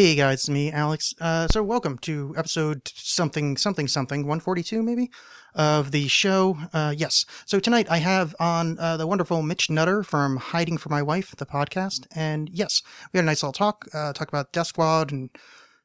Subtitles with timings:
[0.00, 1.14] Hey guys, it's me, Alexx.
[1.20, 5.10] Uh, so welcome to episode something, something, something, 142 maybe,
[5.54, 6.56] of the show.
[6.72, 7.26] Uh, yes.
[7.44, 11.36] So tonight I have on uh, the wonderful Mitch Nutter from Hiding from My Wife,
[11.36, 12.06] the podcast.
[12.16, 12.80] And yes,
[13.12, 15.28] we had a nice little talk, uh, talk about Death Squad and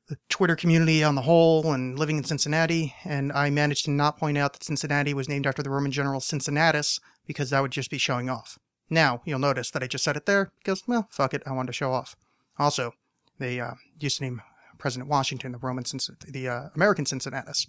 [0.08, 2.96] the Twitter community on the whole and living in Cincinnati.
[3.04, 6.22] And I managed to not point out that Cincinnati was named after the Roman general
[6.22, 8.58] Cincinnatus because that would just be showing off.
[8.90, 11.68] Now, you'll notice that I just said it there because, well, fuck it, I wanted
[11.68, 12.16] to show off.
[12.58, 12.94] Also,
[13.40, 14.42] they uh, used to name
[14.78, 15.84] President Washington the Roman,
[16.28, 17.68] the uh, American Cincinnatus.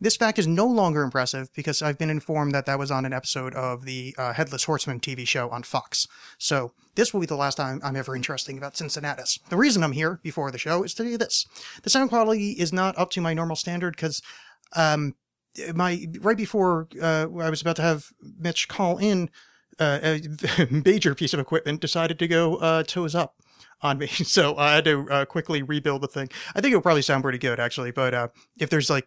[0.00, 3.12] This fact is no longer impressive because I've been informed that that was on an
[3.12, 6.08] episode of the uh, Headless Horseman TV show on Fox.
[6.38, 9.38] So this will be the last time I'm ever interesting about Cincinnatus.
[9.48, 11.46] The reason I'm here before the show is to do this.
[11.84, 14.20] The sound quality is not up to my normal standard because
[14.74, 15.14] um,
[15.72, 18.06] my right before uh, I was about to have
[18.40, 19.30] Mitch call in,
[19.78, 23.36] uh, a major piece of equipment decided to go uh, toes up
[23.82, 24.08] on me.
[24.24, 26.28] So I had to uh, quickly rebuild the thing.
[26.54, 29.06] I think it'll probably sound pretty good actually, but uh, if there's like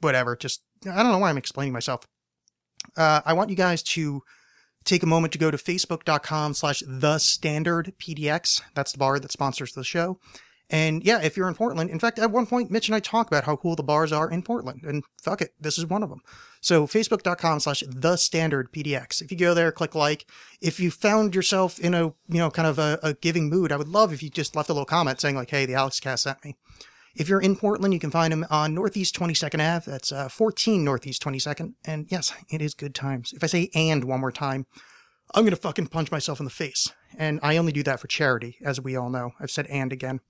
[0.00, 2.06] whatever, just I don't know why I'm explaining myself.
[2.96, 4.22] Uh, I want you guys to
[4.84, 8.62] take a moment to go to facebook.com slash the standard PDX.
[8.74, 10.18] That's the bar that sponsors the show.
[10.70, 13.26] And yeah, if you're in Portland, in fact, at one point, Mitch and I talk
[13.26, 14.82] about how cool the bars are in Portland.
[14.84, 16.20] And fuck it, this is one of them.
[16.60, 19.22] So facebook.com slash the standard PDX.
[19.22, 20.26] If you go there, click like.
[20.60, 23.76] If you found yourself in a, you know, kind of a, a giving mood, I
[23.76, 26.24] would love if you just left a little comment saying like, hey, the Alex Cast
[26.24, 26.56] sent me.
[27.14, 29.90] If you're in Portland, you can find him on Northeast 22nd Ave.
[29.90, 31.74] That's uh, 14 Northeast 22nd.
[31.84, 33.32] And yes, it is good times.
[33.32, 34.66] If I say and one more time,
[35.34, 36.92] I'm going to fucking punch myself in the face.
[37.16, 39.32] And I only do that for charity, as we all know.
[39.40, 40.20] I've said and again.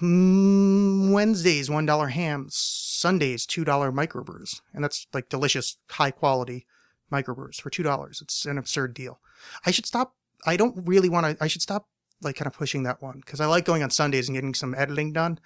[0.00, 2.56] Mm, Wednesdays, $1 hams.
[2.56, 4.60] Sundays, $2 microbrews.
[4.74, 6.66] And that's like delicious, high quality
[7.12, 8.22] microbrews for $2.
[8.22, 9.20] It's an absurd deal.
[9.64, 10.14] I should stop.
[10.46, 11.88] I don't really want to, I should stop
[12.22, 14.74] like kind of pushing that one because I like going on Sundays and getting some
[14.74, 15.38] editing done.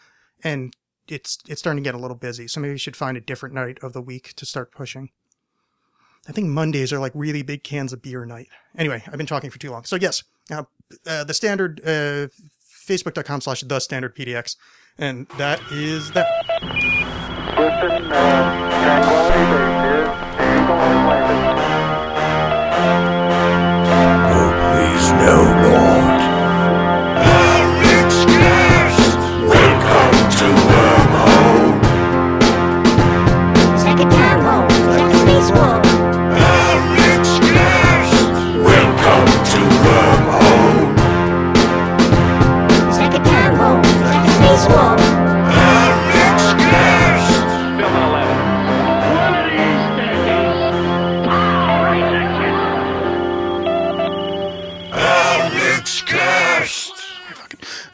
[0.42, 0.74] And
[1.08, 2.48] it's, it's starting to get a little busy.
[2.48, 5.10] So maybe we should find a different night of the week to start pushing.
[6.28, 8.48] I think Mondays are like really big cans of beer night.
[8.76, 9.84] Anyway, I've been talking for too long.
[9.84, 10.64] So yes, uh,
[11.06, 12.28] uh, the standard uh,
[12.86, 14.56] facebook.com slash the standard PDX.
[14.98, 16.24] And that is that.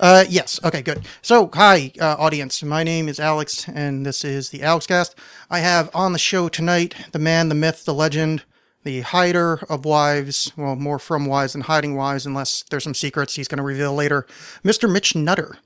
[0.00, 0.59] Uh, yes.
[0.65, 1.06] Okay, good.
[1.21, 2.62] So, hi, uh, audience.
[2.62, 5.15] My name is Alexx, and this is the Alexxcast.
[5.50, 8.44] I have on the show tonight the man, the myth, the legend,
[8.83, 10.53] the hider of wives.
[10.56, 13.94] Well, more from wives than hiding wives, unless there's some secrets he's going to reveal
[13.94, 14.27] later.
[14.65, 14.91] Mr.
[14.91, 15.59] Mitch Nutter.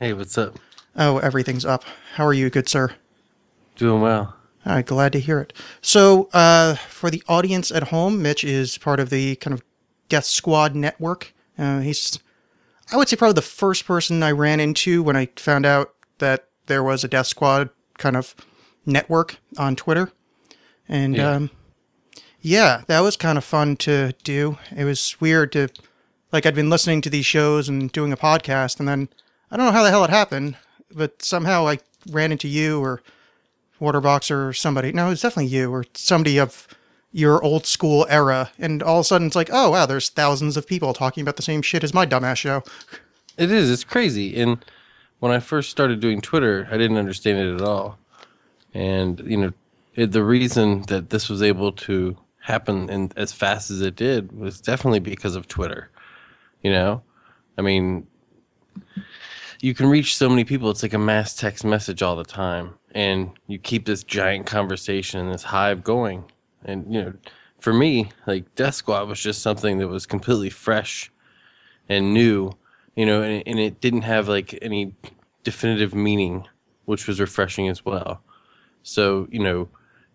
[0.00, 0.58] Hey, what's up?
[0.96, 1.84] Oh, everything's up.
[2.14, 2.90] How are you, good sir?
[3.76, 4.34] Doing well.
[4.66, 5.52] All right, glad to hear it.
[5.80, 9.62] So, uh, for the audience at home, Mitch is part of the kind of
[10.08, 11.32] Death Squad network.
[11.56, 12.18] Uh, he's,
[12.92, 16.48] I would say, probably the first person I ran into when I found out that
[16.66, 18.34] there was a Death Squad kind of
[18.84, 20.10] network on Twitter.
[20.88, 21.30] And, Yeah.
[21.32, 21.50] um,
[22.40, 24.58] yeah, that was kind of fun to do.
[24.76, 25.68] It was weird to,
[26.32, 29.08] like, I'd been listening to these shows and doing a podcast, and then
[29.50, 30.56] I don't know how the hell it happened,
[30.94, 31.78] but somehow I
[32.10, 33.02] ran into you or
[33.80, 34.92] Waterboxer or somebody.
[34.92, 36.66] No, it was definitely you or somebody of
[37.12, 38.50] your old school era.
[38.58, 41.36] And all of a sudden it's like, oh, wow, there's thousands of people talking about
[41.36, 42.62] the same shit as my dumbass show.
[43.36, 43.70] It is.
[43.70, 44.40] It's crazy.
[44.40, 44.64] And
[45.20, 47.98] when I first started doing Twitter, I didn't understand it at all.
[48.74, 49.52] And you know,
[49.94, 54.32] it, the reason that this was able to happen and as fast as it did
[54.32, 55.90] was definitely because of Twitter.
[56.62, 57.02] You know,
[57.58, 58.06] I mean,
[59.60, 60.70] you can reach so many people.
[60.70, 65.20] It's like a mass text message all the time, and you keep this giant conversation,
[65.20, 66.24] and this hive going.
[66.64, 67.12] And you know,
[67.58, 71.10] for me, like Death Squad was just something that was completely fresh
[71.88, 72.52] and new,
[72.96, 74.94] you know, and, and it didn't have like any
[75.44, 76.46] definitive meaning,
[76.84, 78.22] which was refreshing as well.
[78.82, 79.68] So, you know,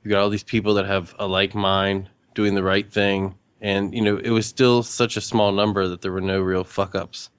[0.04, 3.36] you got all these people that have a like mind doing the right thing.
[3.62, 6.64] And, you know, it was still such a small number that there were no real
[6.64, 7.30] fuck ups,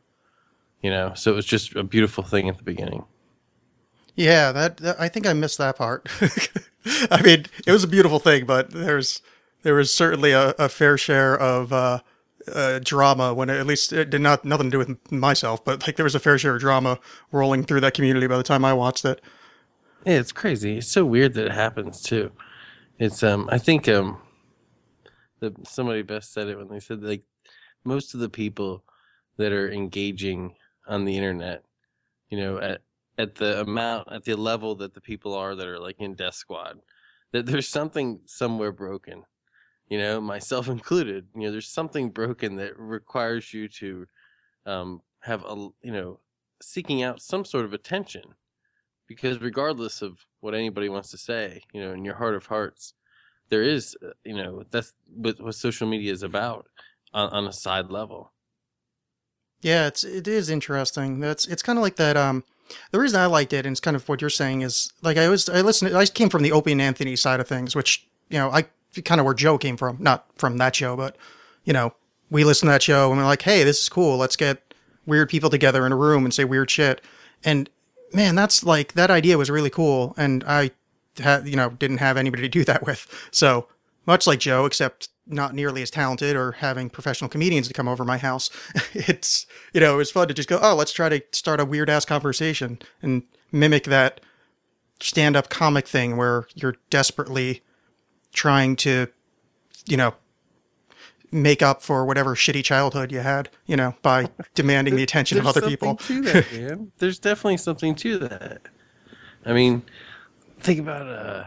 [0.83, 3.05] you know, so it was just a beautiful thing at the beginning.
[4.19, 6.09] Yeah, that, that I think I missed that part.
[7.11, 9.23] I mean, it was a beautiful thing, but there's
[9.63, 12.01] there was certainly a, a fair share of uh,
[12.53, 15.87] uh, drama when it, at least it did not nothing to do with myself, but
[15.87, 16.99] like there was a fair share of drama
[17.31, 19.21] rolling through that community by the time I watched it.
[20.05, 20.79] Yeah, it's crazy.
[20.79, 22.33] It's so weird that it happens too.
[22.99, 24.19] It's um I think um
[25.39, 27.23] the somebody best said it when they said like
[27.85, 28.83] most of the people
[29.37, 30.57] that are engaging
[30.89, 31.63] on the internet,
[32.31, 32.81] you know, at
[33.19, 36.35] at the amount at the level that the people are that are like in Death
[36.35, 36.79] Squad,
[37.33, 39.25] that there's something somewhere broken.
[39.89, 41.27] You know, myself included.
[41.35, 44.07] You know, there's something broken that requires you to
[44.65, 46.21] um have a you know
[46.63, 48.23] seeking out some sort of attention
[49.07, 52.95] because regardless of what anybody wants to say, you know, in your heart of hearts,
[53.49, 56.67] there is, uh, you know, that's what, what social media is about
[57.15, 58.33] on, on a side level.
[59.61, 61.19] Yeah, it's it is interesting.
[61.19, 62.17] That's it's kind of like that.
[62.17, 62.45] Um,
[62.91, 65.29] the reason I liked it, and it's kind of what you're saying, is like I
[65.29, 65.97] was I listened.
[65.97, 68.67] I came from the Opie and Anthony side of things, which you know I
[69.05, 71.17] kind of where Joe came from, not from that show, but
[71.65, 71.95] you know
[72.31, 74.19] we listened to that show and we're like, hey, this is cool.
[74.19, 74.75] Let's get
[75.07, 77.01] weird people together in a room and say weird shit.
[77.43, 77.71] And
[78.13, 80.71] man, that's like that idea was really cool, and I
[81.19, 83.29] had you know didn't have anybody to do that with.
[83.31, 83.69] So
[84.07, 88.05] much like Joe, except not nearly as talented or having professional comedians to come over
[88.05, 88.51] my house.
[88.95, 91.65] It's you know it was fun to just go, oh, let's try to start a
[91.65, 93.23] weird ass conversation and
[93.53, 94.21] mimic that
[95.01, 97.63] stand up comic thing where you're desperately
[98.33, 99.09] trying to
[99.87, 100.15] you know
[101.31, 105.47] make up for whatever shitty childhood you had, you know, by demanding the attention of
[105.47, 105.99] other people.
[105.99, 106.93] something to that, man.
[106.99, 108.63] There's definitely something to that.
[109.45, 109.83] I mean,
[110.61, 111.45] think about uh,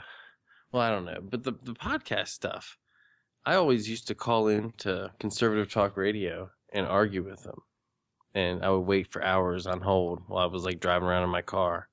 [0.71, 2.77] well, I don't know, but the the podcast stuff.
[3.45, 7.61] I always used to call in to conservative talk radio and argue with them,
[8.35, 11.29] and I would wait for hours on hold while I was like driving around in
[11.29, 11.89] my car,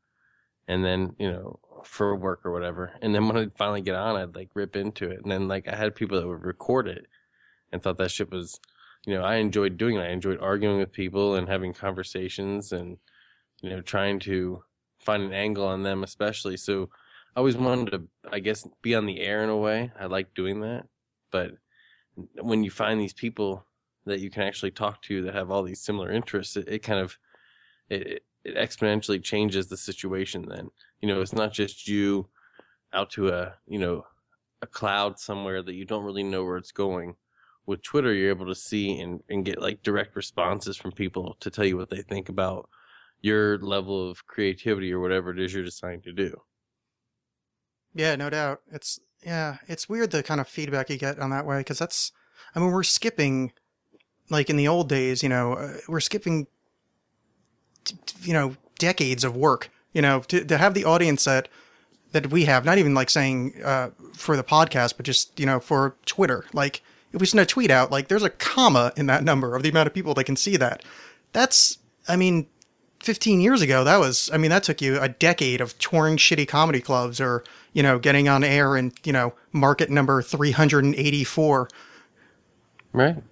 [0.66, 2.92] and then you know for work or whatever.
[3.00, 5.66] And then when I'd finally get on, I'd like rip into it, and then like
[5.68, 7.06] I had people that would record it
[7.72, 8.60] and thought that shit was
[9.06, 10.02] you know i enjoyed doing it.
[10.02, 12.98] I enjoyed arguing with people and having conversations and
[13.62, 14.64] you know trying to
[15.00, 16.58] find an angle on them especially.
[16.58, 16.90] So
[17.36, 19.92] i always wanted to i guess be on the air in a way.
[19.98, 20.86] I like doing that
[21.30, 21.52] but
[22.40, 23.64] when you find these people
[24.06, 27.00] that you can actually talk to that have all these similar interests it, it kind
[27.00, 27.18] of
[27.88, 30.70] it, it exponentially changes the situation then
[31.00, 32.28] you know it's not just you
[32.92, 34.04] out to a you know
[34.62, 37.14] a cloud somewhere that you don't really know where it's going
[37.68, 41.50] with Twitter, you're able to see and, and get like direct responses from people to
[41.50, 42.68] tell you what they think about
[43.20, 46.34] your level of creativity or whatever it is you're deciding to do.
[47.94, 48.62] Yeah, no doubt.
[48.72, 52.12] It's yeah, it's weird the kind of feedback you get on that way because that's,
[52.54, 53.52] I mean, we're skipping,
[54.30, 56.46] like in the old days, you know, uh, we're skipping,
[57.84, 61.48] t- t- you know, decades of work, you know, to to have the audience that
[62.12, 65.60] that we have, not even like saying uh, for the podcast, but just you know
[65.60, 66.82] for Twitter, like
[67.12, 69.70] if we send a tweet out, like there's a comma in that number of the
[69.70, 70.84] amount of people that can see that.
[71.32, 72.46] That's, I mean,
[73.00, 76.48] 15 years ago, that was, I mean, that took you a decade of touring shitty
[76.48, 77.44] comedy clubs or,
[77.78, 81.68] you know, getting on air in, you know, market number 384.
[82.92, 83.22] Right.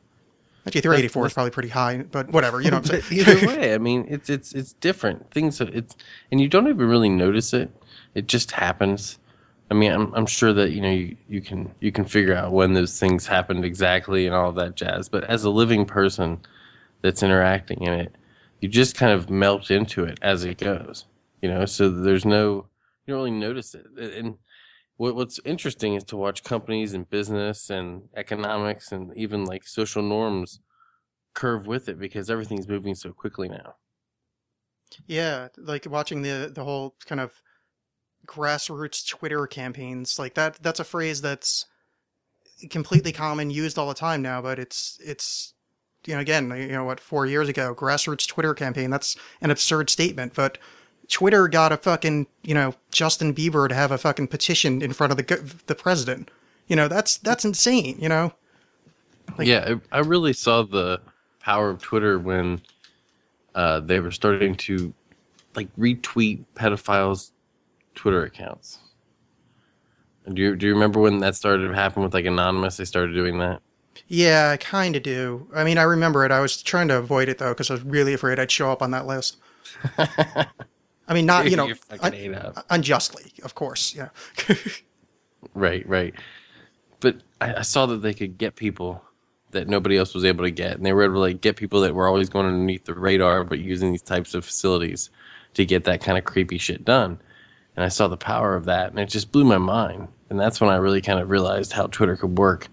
[0.64, 3.26] Actually, 384 is probably pretty high, but whatever, you know what I'm saying?
[3.26, 5.32] either way, I mean, it's it's it's different.
[5.32, 5.96] Things it's
[6.30, 7.72] and you don't even really notice it.
[8.14, 9.18] It just happens.
[9.68, 12.52] I mean, I'm I'm sure that you know you, you can you can figure out
[12.52, 15.08] when those things happened exactly and all that jazz.
[15.08, 16.38] But as a living person
[17.02, 18.14] that's interacting in it,
[18.60, 21.04] you just kind of melt into it as it goes.
[21.42, 22.66] You know, so there's no
[23.06, 23.86] you don't really notice it.
[23.96, 24.36] And
[24.96, 30.02] what what's interesting is to watch companies and business and economics and even like social
[30.02, 30.60] norms
[31.34, 33.74] curve with it because everything's moving so quickly now.
[35.06, 37.42] Yeah, like watching the the whole kind of
[38.26, 41.66] grassroots Twitter campaigns, like that that's a phrase that's
[42.70, 45.54] completely common, used all the time now, but it's it's
[46.06, 49.90] you know again, you know what 4 years ago, grassroots Twitter campaign, that's an absurd
[49.90, 50.56] statement, but
[51.08, 55.12] Twitter got a fucking, you know, Justin Bieber to have a fucking petition in front
[55.12, 56.30] of the the president.
[56.66, 58.32] You know, that's that's insane, you know.
[59.38, 61.00] Like- yeah, I, really saw the
[61.40, 62.60] power of Twitter when
[63.54, 64.94] uh, they were starting to
[65.54, 67.30] like retweet pedophiles'
[67.94, 68.78] Twitter accounts.
[70.32, 72.76] Do you do you remember when that started to happen with like anonymous?
[72.76, 73.62] They started doing that.
[74.08, 75.48] Yeah, I kind of do.
[75.54, 76.30] I mean, I remember it.
[76.30, 78.82] I was trying to avoid it though because I was really afraid I'd show up
[78.82, 79.36] on that list.
[81.08, 81.72] I mean, not you know,
[82.02, 83.94] un- unjustly, of course.
[83.94, 84.08] Yeah.
[85.54, 86.14] Right, right.
[87.00, 89.02] But I, I saw that they could get people
[89.52, 91.80] that nobody else was able to get, and they were able to like get people
[91.80, 95.10] that were always going underneath the radar, but using these types of facilities
[95.54, 97.20] to get that kind of creepy shit done.
[97.74, 100.08] And I saw the power of that, and it just blew my mind.
[100.28, 102.68] And that's when I really kind of realized how Twitter could work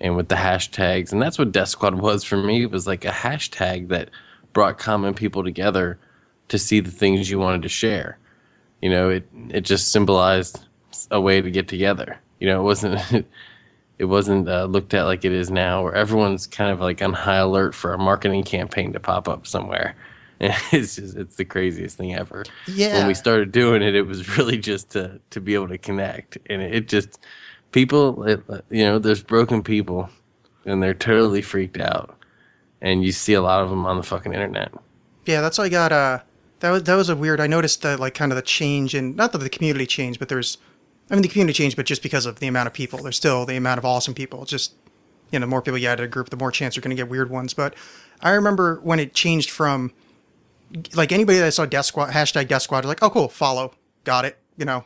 [0.00, 2.62] and with the hashtags, and that's what Death Squad was for me.
[2.62, 4.10] It was like a hashtag that
[4.52, 5.98] brought common people together
[6.48, 8.18] to see the things you wanted to share.
[8.80, 10.60] You know, it it just symbolized
[11.10, 12.18] a way to get together.
[12.40, 13.26] You know, it wasn't
[13.98, 17.12] it wasn't uh, looked at like it is now, where everyone's kind of like on
[17.12, 19.94] high alert for a marketing campaign to pop up somewhere.
[20.72, 22.42] It's just it's the craziest thing ever.
[22.66, 22.98] Yeah.
[22.98, 26.36] When we started doing it, it was really just to to be able to connect,
[26.46, 27.20] and it just
[27.70, 30.10] people, it, you know, there's broken people,
[30.64, 32.18] and they're totally freaked out,
[32.80, 34.72] and you see a lot of them on the fucking internet.
[35.26, 35.92] Yeah, that's why I got.
[35.92, 36.18] Uh,
[36.62, 37.40] that was that was a weird.
[37.40, 40.28] I noticed that like kind of the change in not that the community changed, but
[40.28, 40.58] there's,
[41.10, 43.44] I mean the community changed, but just because of the amount of people, there's still
[43.44, 44.42] the amount of awesome people.
[44.42, 44.74] It's just,
[45.32, 46.96] you know, the more people you add to a group, the more chance you're going
[46.96, 47.52] to get weird ones.
[47.52, 47.74] But
[48.20, 49.92] I remember when it changed from,
[50.94, 53.72] like anybody that I saw Death Squad hashtag Death Squad, like, oh cool, follow,
[54.04, 54.38] got it.
[54.56, 54.84] You know,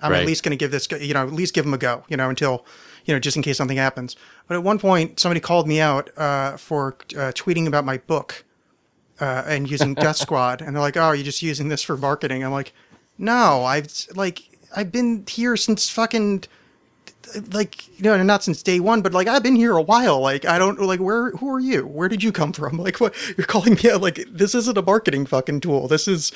[0.00, 0.20] I'm Right.
[0.20, 2.04] at least going to give this, you know, at least give them a go.
[2.08, 2.64] You know, until,
[3.04, 4.14] you know, just in case something happens.
[4.46, 8.44] But at one point, somebody called me out uh, for uh, tweeting about my book
[9.20, 12.42] uh, and using Death Squad, and they're like, "Oh, you're just using this for marketing."
[12.44, 12.72] I'm like,
[13.18, 14.42] "No, I've like
[14.74, 16.44] I've been here since fucking
[17.52, 20.20] like you know not since day one, but like I've been here a while.
[20.20, 21.86] Like I don't like where who are you?
[21.86, 22.78] Where did you come from?
[22.80, 24.00] Like what you're calling me out?
[24.00, 25.88] Like this isn't a marketing fucking tool.
[25.88, 26.32] This is."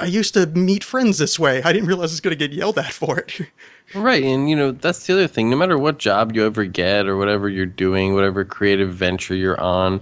[0.00, 1.62] I used to meet friends this way.
[1.62, 3.40] I didn't realize I was going to get yelled at for it.
[3.94, 5.50] Right, and you know that's the other thing.
[5.50, 9.60] No matter what job you ever get or whatever you're doing, whatever creative venture you're
[9.60, 10.00] on,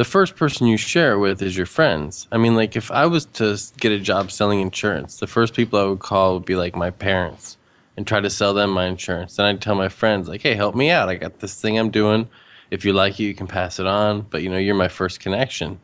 [0.00, 2.26] the first person you share with is your friends.
[2.32, 5.78] I mean, like if I was to get a job selling insurance, the first people
[5.78, 7.58] I would call would be like my parents
[7.98, 9.36] and try to sell them my insurance.
[9.36, 11.10] Then I'd tell my friends like, "Hey, help me out.
[11.10, 12.30] I got this thing I'm doing.
[12.70, 15.20] If you like it, you can pass it on, but you know, you're my first
[15.20, 15.80] connection."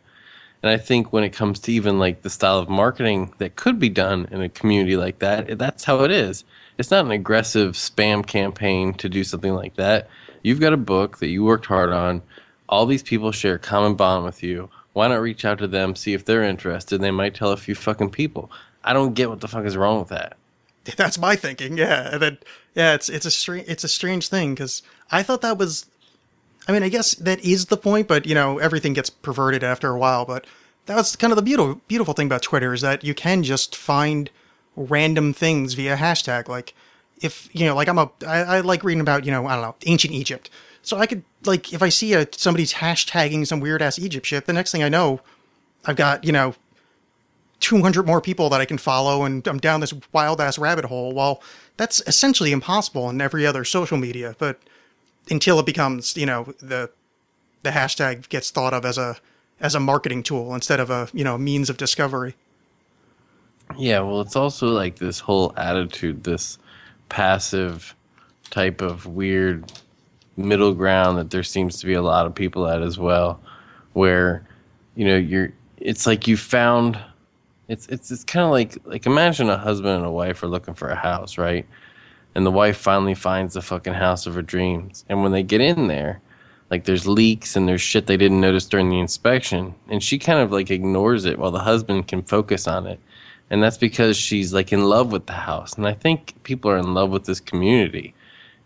[0.63, 3.79] And I think when it comes to even like the style of marketing that could
[3.79, 6.43] be done in a community like that, that's how it is.
[6.79, 10.09] It's not an aggressive spam campaign to do something like that.
[10.43, 12.23] You've got a book that you worked hard on.
[12.69, 14.71] All these people share a common bond with you.
[14.93, 17.01] Why not reach out to them, see if they're interested?
[17.01, 18.51] They might tell a few fucking people.
[18.83, 20.37] I don't get what the fuck is wrong with that.
[20.97, 21.77] That's my thinking.
[21.77, 22.39] Yeah, and then
[22.75, 25.87] yeah, it's it's a strange it's a strange thing because I thought that was,
[26.69, 29.91] I mean, I guess that is the point, but you know, everything gets perverted after
[29.91, 30.25] a while.
[30.25, 30.47] But
[30.87, 33.75] that was kind of the beautiful beautiful thing about Twitter is that you can just
[33.75, 34.31] find
[34.77, 36.49] random things via hashtag.
[36.49, 36.75] Like
[37.21, 39.63] if you know, like I'm a I, I like reading about you know I don't
[39.63, 40.49] know ancient Egypt,
[40.87, 44.47] so I could like if I see a somebody's hashtagging some weird ass Egypt shit,
[44.47, 45.21] the next thing I know,
[45.85, 46.55] I've got you know
[47.59, 51.13] 200 more people that I can follow and I'm down this wild ass rabbit hole.
[51.13, 51.43] Well,
[51.77, 54.61] that's essentially impossible in every other social media, but
[55.29, 56.89] until it becomes, you know, the
[57.65, 59.17] the hashtag gets thought of as a
[59.61, 62.37] as a marketing tool instead of a, you know, means of discovery.
[63.77, 66.59] Yeah, well, it's also like this whole attitude, this
[67.09, 67.97] passive
[68.51, 69.73] type of weird
[70.37, 73.41] middle ground that there seems to be a lot of people at as well,
[73.93, 74.47] where
[74.95, 75.53] you know you're.
[75.79, 76.99] It's like you found.
[77.69, 80.75] It's it's it's kind of like like imagine a husband and a wife are looking
[80.75, 81.67] for a house, right?
[82.35, 85.61] And the wife finally finds the fucking house of her dreams, and when they get
[85.61, 86.21] in there,
[86.71, 90.41] like there's leaks and there's shit they didn't notice during the inspection, and she kind
[90.41, 93.01] of like ignores it while the husband can focus on it
[93.51, 96.79] and that's because she's like in love with the house and i think people are
[96.79, 98.15] in love with this community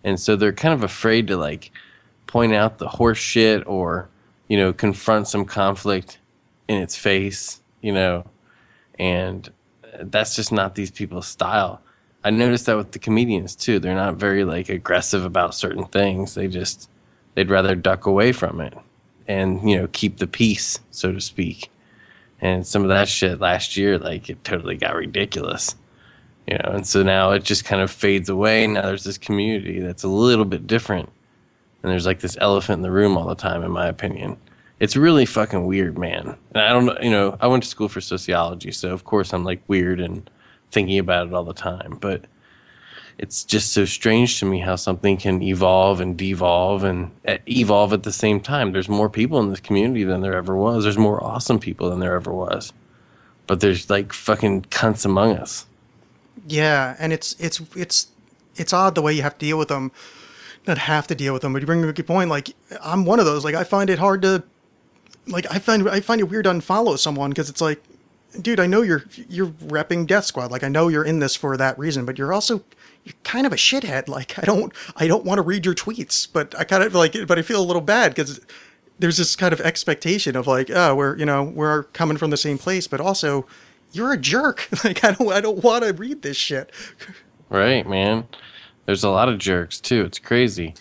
[0.05, 1.71] and so they're kind of afraid to like
[2.27, 4.09] point out the horse shit or
[4.49, 6.19] you know confront some conflict
[6.69, 8.25] in its face you know?
[8.99, 9.49] And
[9.85, 11.81] uh, that's just not these people's style.
[12.23, 13.79] I noticed that with the comedians too.
[13.79, 16.35] They're not very like aggressive about certain things.
[16.35, 16.91] They just
[17.35, 18.77] they'd rather duck away from it
[19.27, 21.71] and you know keep the peace so to speak.
[22.43, 25.77] And some of that shit last year like it totally got ridiculous
[26.51, 29.79] you know and so now it just kind of fades away now there's this community
[29.81, 31.09] that's a little bit different
[31.83, 34.37] and there's like this elephant in the room all the time in my opinion
[34.81, 37.89] it's really fucking weird man and i don't know you know i went to school
[37.89, 40.29] for sociology so of course i'm like weird and
[40.73, 42.27] thinking about it all the time but
[43.21, 47.93] it's just so strange to me how something can evolve and devolve and uh, evolve
[47.93, 48.73] at the same time.
[48.73, 50.85] There's more people in this community than there ever was.
[50.85, 52.73] There's more awesome people than there ever was.
[53.47, 55.67] But there's like fucking cunts among us.
[56.47, 58.09] Yeah, and it's it's it's
[58.57, 59.93] it's odd the way you have to deal with them.
[60.67, 62.31] Not have to deal with them, but you bring a good point.
[62.31, 62.51] Like
[62.83, 63.45] I'm one of those.
[63.45, 64.43] Like I find it hard to,
[65.27, 67.83] like I find I find it weird to unfollow someone because it's like,
[68.41, 70.51] dude, I know you're you're repping Death Squad.
[70.51, 72.63] Like I know you're in this for that reason, but you're also
[73.05, 74.09] you're kind of a shithead.
[74.09, 77.17] Like I don't I don't want to read your tweets, but I kind of like
[77.27, 78.41] but I feel a little bad because
[78.99, 82.37] there's this kind of expectation of like, oh, we're you know we're coming from the
[82.37, 83.47] same place, but also
[83.93, 84.69] you're a jerk.
[84.85, 86.71] Like I don't I don't want to read this shit.
[87.49, 88.27] Right, man.
[88.87, 90.03] There's a lot of jerks too.
[90.05, 90.75] It's crazy.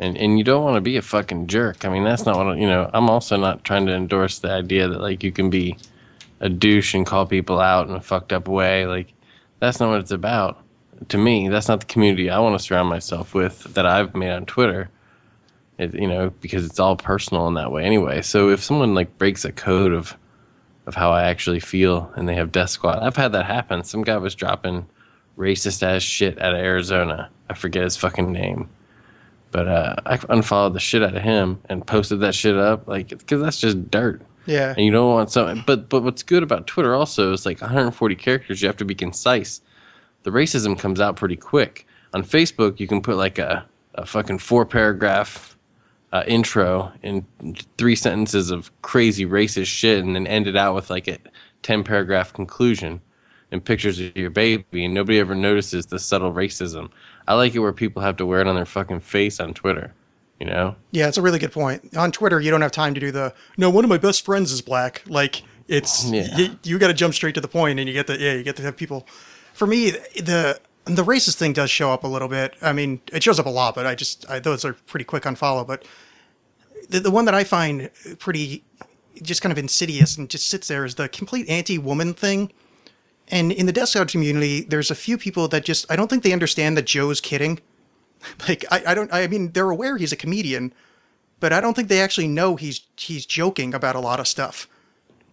[0.00, 1.84] and and you don't want to be a fucking jerk.
[1.84, 2.90] I mean, that's not what you know.
[2.92, 5.76] I'm also not trying to endorse the idea that like you can be
[6.40, 8.86] a douche and call people out in a fucked up way.
[8.86, 9.12] Like
[9.60, 10.60] that's not what it's about.
[11.08, 14.30] To me, that's not the community I want to surround myself with that I've made
[14.30, 14.90] on Twitter.
[15.76, 18.22] It, you know, because it's all personal in that way anyway.
[18.22, 20.16] So if someone like breaks a code of
[20.86, 23.84] of how I actually feel and they have death squad, I've had that happen.
[23.84, 24.86] Some guy was dropping
[25.38, 27.30] racist ass shit out of Arizona.
[27.48, 28.68] I forget his fucking name.
[29.50, 33.08] But uh, I unfollowed the shit out of him and posted that shit up, like,
[33.08, 34.74] because that's just dirt Yeah.
[34.76, 35.62] and you don't want something.
[35.66, 38.60] But but what's good about Twitter also is like 140 characters.
[38.62, 39.60] You have to be concise.
[40.24, 41.86] The racism comes out pretty quick.
[42.14, 43.64] On Facebook, you can put like a,
[43.94, 45.53] a fucking four paragraph
[46.14, 47.26] uh, intro in
[47.76, 51.18] three sentences of crazy racist shit, and then end it out with like a
[51.62, 53.00] 10 paragraph conclusion
[53.50, 56.88] and pictures of your baby, and nobody ever notices the subtle racism.
[57.26, 59.92] I like it where people have to wear it on their fucking face on Twitter.
[60.38, 60.76] You know?
[60.92, 61.96] Yeah, it's a really good point.
[61.96, 63.68] On Twitter, you don't have time to do the no.
[63.70, 65.02] One of my best friends is black.
[65.06, 66.36] Like it's Yeah.
[66.36, 68.42] you, you got to jump straight to the point, and you get the yeah, you
[68.44, 69.06] get to have people.
[69.52, 72.54] For me, the the racist thing does show up a little bit.
[72.60, 75.26] I mean, it shows up a lot, but I just I, those are pretty quick
[75.26, 75.64] on follow.
[75.64, 75.84] But
[76.88, 78.64] the the one that I find pretty
[79.22, 82.52] just kind of insidious and just sits there is the complete anti-woman thing.
[83.28, 86.22] And in the Death Squad community, there's a few people that just I don't think
[86.22, 87.60] they understand that Joe's kidding.
[88.48, 90.72] Like I, I don't I mean they're aware he's a comedian,
[91.40, 94.66] but I don't think they actually know he's he's joking about a lot of stuff.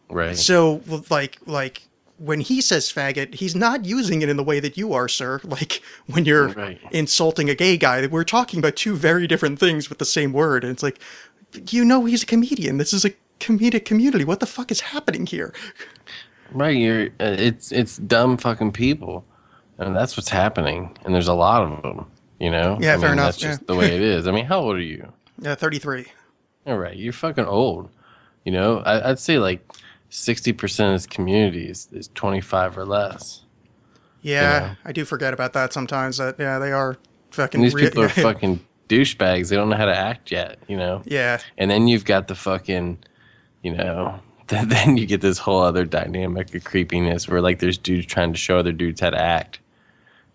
[0.10, 0.36] Right.
[0.36, 1.84] So like like
[2.24, 5.40] when he says faggot, he's not using it in the way that you are, sir.
[5.46, 6.80] Like when you're Right.
[6.92, 10.64] insulting a gay guy, we're talking about two very different things with the same word.
[10.64, 11.00] And it's like,
[11.70, 12.78] you know, he's a comedian.
[12.78, 14.24] This is a comedic community.
[14.24, 15.54] What the fuck is happening here?
[16.54, 19.24] Right, you're uh, it's it's dumb fucking people,
[19.78, 20.98] and that's what's happening.
[21.06, 22.06] And there's a lot of them,
[22.42, 22.78] you know.
[22.82, 23.66] Yeah, I fair mean, enough, That's just yeah.
[23.68, 24.28] the way it is.
[24.28, 25.14] I mean, how old are you?
[25.40, 26.08] Yeah, thirty three.
[26.68, 27.90] All right, you're fucking old.
[28.44, 29.66] You know, I, I'd say like
[30.12, 33.42] sixty percent of this community is, is twenty five or less.
[34.22, 34.76] Yeah, Yeah.
[34.86, 36.18] I do forget about that sometimes.
[36.18, 36.98] That yeah, they are
[37.32, 37.60] fucking.
[37.60, 39.50] And these rea- people are fucking douchebags.
[39.50, 40.60] They don't know how to act yet.
[40.68, 41.02] You know.
[41.06, 43.00] yeah, And then you've got the fucking,
[43.64, 47.78] you know, then, then you get this whole other dynamic of creepiness where like there's
[47.80, 49.60] dudes trying to show other dudes how to act,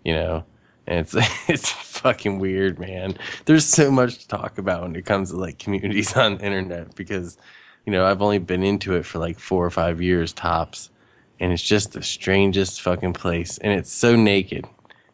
[0.04, 0.44] you know,
[0.88, 1.14] and it's
[1.48, 3.16] it's fucking weird, man.
[3.44, 6.94] There's so much to talk about when it comes to like communities on the internet
[6.96, 7.36] because,
[7.86, 10.90] you know, I've only been into it for like four or five years tops,
[11.38, 14.66] and it's just the strangest fucking place, and it's so naked.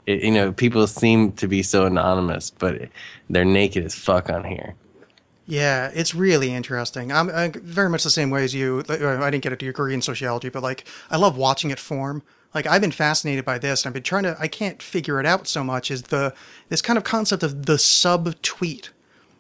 [0.07, 2.89] It, you know, people seem to be so anonymous, but
[3.31, 4.75] they're naked as fuck on here.
[5.47, 7.13] Yeah, it's really interesting.
[7.13, 8.85] I'm, i very much the same way as you.
[8.89, 12.23] Uh, I didn't get a degree in sociology, but like I love watching it form.
[12.55, 14.37] Like I've been fascinated by this, and I've been trying to.
[14.41, 15.91] I can't figure it out so much.
[15.91, 16.33] Is the
[16.69, 18.91] this kind of concept of the sub tweet,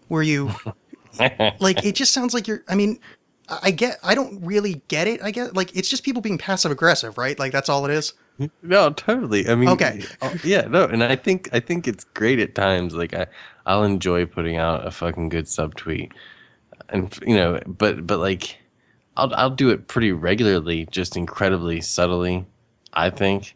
[0.09, 0.53] where you
[1.61, 2.63] like it just sounds like you're.
[2.69, 2.99] I mean,
[3.49, 3.99] I get.
[4.03, 5.23] I don't really get it.
[5.23, 7.39] I get like it's just people being passive aggressive, right?
[7.39, 8.15] Like that's all it is.
[8.63, 9.49] No, totally.
[9.49, 10.03] I mean, Okay.
[10.43, 12.95] yeah, no, and I think I think it's great at times.
[12.95, 13.27] Like I,
[13.67, 16.13] I'll enjoy putting out a fucking good subtweet,
[16.89, 18.59] and you know, but but like,
[19.17, 22.47] I'll I'll do it pretty regularly, just incredibly subtly.
[22.95, 23.55] I think,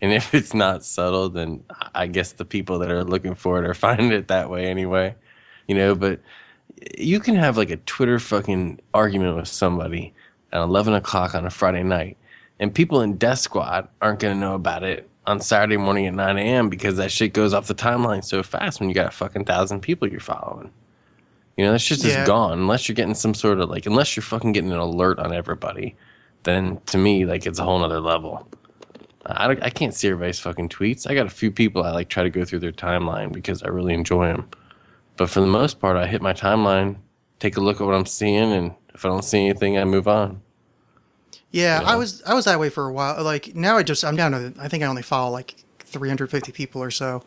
[0.00, 1.62] and if it's not subtle, then
[1.94, 5.14] I guess the people that are looking for it are finding it that way anyway.
[5.68, 6.20] You know, but
[6.98, 10.12] you can have like a Twitter fucking argument with somebody
[10.52, 12.16] at 11 o'clock on a Friday night,
[12.60, 16.14] and people in Death Squad aren't going to know about it on Saturday morning at
[16.14, 16.68] 9 a.m.
[16.68, 19.80] because that shit goes off the timeline so fast when you got a fucking thousand
[19.80, 20.70] people you're following.
[21.56, 22.14] You know, that shit's Yeah.
[22.16, 25.18] just gone unless you're getting some sort of like, unless you're fucking getting an alert
[25.18, 25.96] on everybody,
[26.44, 28.46] then to me, like, it's a whole nother level.
[29.24, 31.10] I, don't- I can't see everybody's fucking tweets.
[31.10, 33.68] I got a few people I like try to go through their timeline because I
[33.68, 34.48] really enjoy them.
[35.16, 36.96] But for the most part, I hit my timeline,
[37.38, 40.08] take a look at what I'm seeing, and if I don't see anything, I move
[40.08, 40.42] on.
[41.50, 41.88] Yeah, Yeah.
[41.88, 43.22] I was I was that way for a while.
[43.22, 46.82] Like now, I just I'm down to I think I only follow like 350 people
[46.82, 47.22] or so,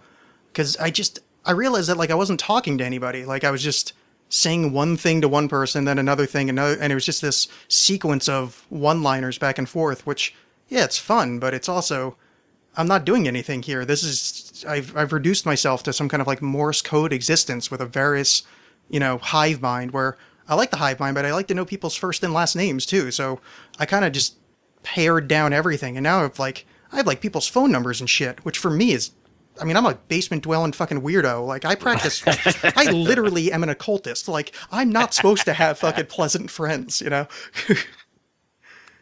[0.52, 3.26] because I just I realized that like I wasn't talking to anybody.
[3.26, 3.94] Like I was just
[4.32, 7.48] saying one thing to one person, then another thing, another, and it was just this
[7.68, 10.06] sequence of one-liners back and forth.
[10.06, 10.36] Which
[10.68, 12.16] yeah, it's fun, but it's also
[12.78, 13.86] I'm not doing anything here.
[13.86, 17.82] This is I've I've reduced myself to some kind of like Morse code existence with
[17.82, 18.44] a various,
[18.90, 20.18] you know, hive mind where
[20.48, 22.86] I like the hive mind, but I like to know people's first and last names
[22.86, 23.12] too.
[23.12, 23.40] So
[23.78, 24.38] I kind of just
[24.84, 28.44] pared down everything, and now I've like I have like people's phone numbers and shit,
[28.46, 29.12] which for me is.
[29.62, 31.46] I mean, I'm a basement dwelling fucking weirdo.
[31.46, 32.24] Like, I practice.
[32.78, 34.30] I literally am an occultist.
[34.30, 37.28] Like, I'm not supposed to have fucking pleasant friends, you know?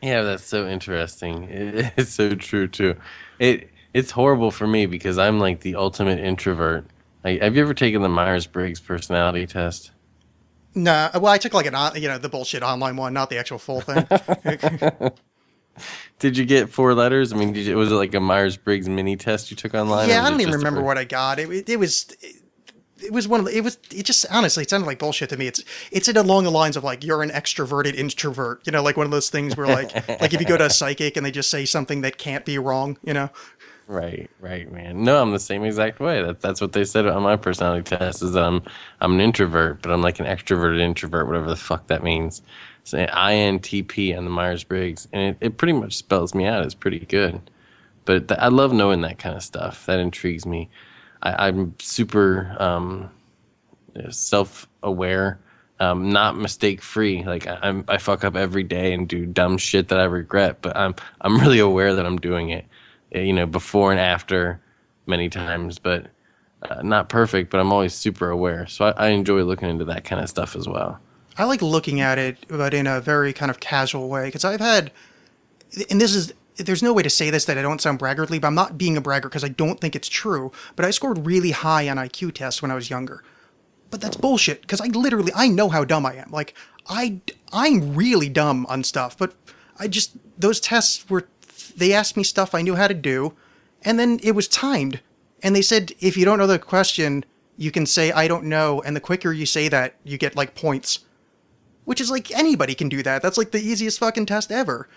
[0.01, 1.43] Yeah, that's so interesting.
[1.45, 2.95] It, it's so true too.
[3.39, 6.85] It it's horrible for me because I'm like the ultimate introvert.
[7.23, 9.91] Like, have you ever taken the Myers Briggs personality test?
[10.75, 13.37] No, well, I took like an on, you know, the bullshit online one, not the
[13.37, 14.07] actual full thing.
[16.19, 17.33] Did you get four letters?
[17.33, 20.09] I mean, did you, was it like a Myers Briggs mini test you took online?
[20.09, 21.37] yeah, I don't even remember what I got.
[21.37, 22.07] It, it, it was.
[22.99, 25.37] It, was one of the, it was it just honestly it sounded like bullshit to
[25.37, 25.45] me.
[25.45, 29.05] It's it's along the lines of like you're an extroverted introvert, you know, like one
[29.05, 31.51] of those things where like like if you go to a psychic and they just
[31.51, 33.29] say something that can't be wrong, you know.
[33.87, 35.03] Right, right, man.
[35.05, 36.21] No, I'm the same exact way.
[36.21, 38.61] That that's what they said on my personality test is that I'm
[38.99, 42.41] I'm an introvert, but I'm like an extroverted introvert, whatever the fuck that means.
[42.83, 46.73] So INTP on the Myers Briggs, and it, it pretty much spells me out It's
[46.75, 47.49] pretty good.
[48.05, 49.85] But th- I love knowing that kind of stuff.
[49.85, 50.69] That intrigues me.
[51.23, 53.09] I, I'm super um,
[54.09, 55.39] self aware,
[55.79, 57.23] um, not mistake free.
[57.23, 60.75] Like I'm, I fuck up every day and do dumb shit that I regret, but
[60.77, 62.65] I'm I'm really aware that I'm doing it.
[63.17, 64.61] Uh, You know, before and after,
[65.05, 66.07] many times, but
[66.63, 67.49] uh, not perfect.
[67.49, 70.55] But I'm always super aware, so I, I enjoy looking into that kind of stuff
[70.55, 70.99] as well.
[71.37, 74.25] I like looking at it, but in a very kind of casual way.
[74.25, 74.91] Because I've had,
[75.89, 78.47] and this is, there's no way to say this that I don't sound braggartly, but
[78.47, 80.51] I'm not being a braggart because I don't think it's true.
[80.75, 83.23] But I scored really high on IQ tests when I was younger.
[83.89, 86.31] But that's bullshit because I literally, I know how dumb I am.
[86.31, 86.55] Like,
[86.89, 87.21] I,
[87.53, 89.35] I'm really dumb on stuff, but
[89.79, 91.27] I just, those tests were,
[91.77, 93.33] they asked me stuff I knew how to do,
[93.83, 94.99] and then it was timed.
[95.41, 97.23] And they said, if you don't know the question,
[97.55, 98.81] you can say, I don't know.
[98.81, 101.05] And the quicker you say that, you get like points
[101.87, 103.21] which is like anybody can do that.
[103.21, 104.89] That's like the easiest fucking test ever.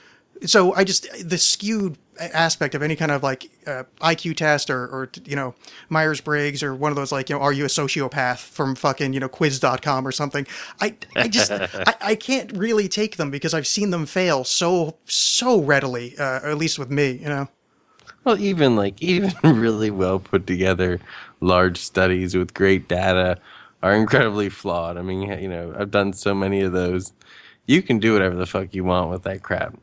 [0.47, 4.87] So I just the skewed aspect of any kind of like uh, IQ test or,
[4.87, 5.55] or you know
[5.89, 9.13] Myers Briggs or one of those like you know are you a sociopath from fucking
[9.13, 10.47] you know Quiz.com or something.
[10.81, 14.97] I I just I, I can't really take them because I've seen them fail so
[15.07, 16.17] so readily.
[16.19, 17.49] Uh, at least with me, you know.
[18.25, 21.01] Well, even like even really well put together
[21.41, 23.39] large studies with great data
[23.83, 24.99] are incredibly flawed.
[24.99, 27.13] I mean, you know, I've done so many of those.
[27.67, 29.75] You can do whatever the fuck you want with that crap.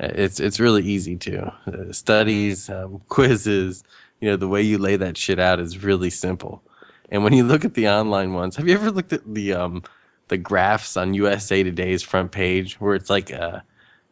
[0.00, 3.82] It's it's really easy to uh, studies, um, quizzes.
[4.20, 6.62] You know, the way you lay that shit out is really simple.
[7.10, 9.82] And when you look at the online ones, have you ever looked at the um
[10.28, 13.64] the graphs on USA Today's front page where it's like a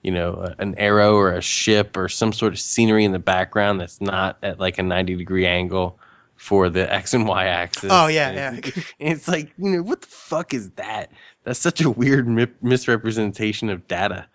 [0.02, 3.80] you know, an arrow or a ship or some sort of scenery in the background
[3.80, 5.98] that's not at like a 90 degree angle
[6.36, 7.90] for the X and Y axis.
[7.92, 8.82] Oh, yeah, And it's, yeah.
[9.00, 11.10] It's like, you know, what the fuck is that?
[11.42, 14.28] That's such a weird mi- misrepresentation of data.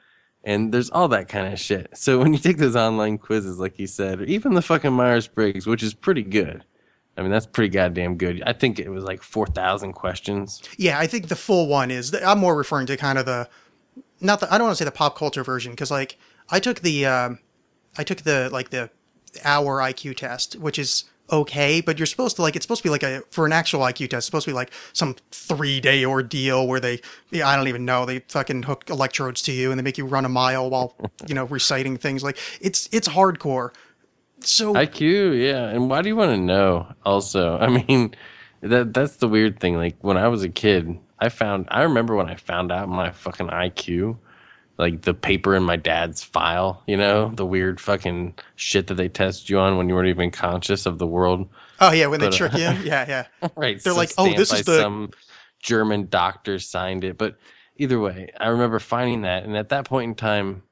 [0.43, 1.95] And there's all that kind of shit.
[1.95, 5.27] So when you take those online quizzes, like you said, or even the fucking Myers
[5.27, 6.63] Briggs, which is pretty good.
[7.17, 8.41] I mean, that's pretty goddamn good.
[8.45, 10.61] I think it was like 4,000 questions.
[10.77, 12.13] Yeah, I think the full one is.
[12.15, 13.49] I'm more referring to kind of the,
[14.21, 14.51] not the.
[14.51, 16.17] I don't want to say the pop culture version because like
[16.49, 17.39] I took the, um,
[17.97, 18.89] I took the like the
[19.43, 22.89] hour IQ test, which is okay, but you're supposed to like it's supposed to be
[22.89, 26.05] like a for an actual IQ test, it's supposed to be like some three day
[26.05, 29.79] ordeal where they, yeah, I don't even know, they fucking hook electrodes to you and
[29.79, 30.95] they make you run a mile while
[31.27, 32.23] you know reciting things.
[32.23, 33.73] Like it's it's hardcore.
[34.41, 35.67] So IQ, yeah.
[35.67, 36.87] And why do you want to know?
[37.05, 38.15] Also, I mean,
[38.61, 39.75] that that's the weird thing.
[39.75, 43.11] Like when I was a kid, I found I remember when I found out my
[43.11, 44.17] fucking IQ,
[44.81, 46.83] like the paper in my dad's file.
[46.87, 50.31] You know, the weird fucking shit that they test you on when you weren't even
[50.31, 51.47] conscious of the world.
[51.79, 53.25] oh yeah, when they but, uh, trick you, yeah, yeah.
[53.55, 53.81] Right.
[53.81, 55.11] They're so like, "Oh, this is the- some
[55.61, 57.17] German doctor signed it.
[57.17, 57.37] But
[57.77, 60.63] either way, I remember finding that, and at that point in time,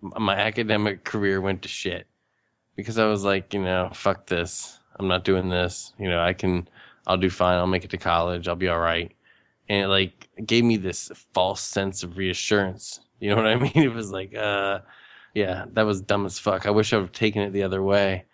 [0.00, 2.06] my academic career went to shit
[2.76, 4.78] because I was like, you know, fuck this.
[4.96, 5.92] I'm not doing this.
[5.98, 6.68] You know, I can,
[7.06, 7.56] I'll do fine.
[7.56, 8.46] I'll make it to college.
[8.46, 9.10] I'll be all right.
[9.68, 13.00] And it like gave me this false sense of reassurance.
[13.24, 13.72] You know what I mean?
[13.74, 14.80] It was like, uh,
[15.34, 16.66] yeah, that was dumb as fuck.
[16.66, 18.26] I wish I would have taken it the other way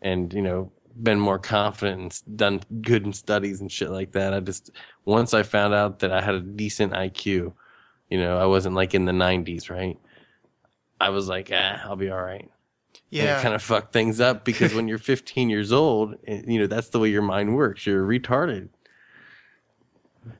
[0.00, 4.32] and, you know, been more confident and done good in studies and shit like that.
[4.32, 4.70] I just,
[5.04, 7.52] once I found out that I had a decent IQ,
[8.08, 9.98] you know, I wasn't like in the 90s, right?
[10.98, 12.40] I was like, ah, I'll be all right.
[12.40, 12.50] And
[13.10, 13.38] Yeah.
[13.38, 16.66] it kind of fucked things up because when you're 15 years old, eh, you know,
[16.66, 17.86] that's the way your mind works.
[17.86, 18.70] You're retarded.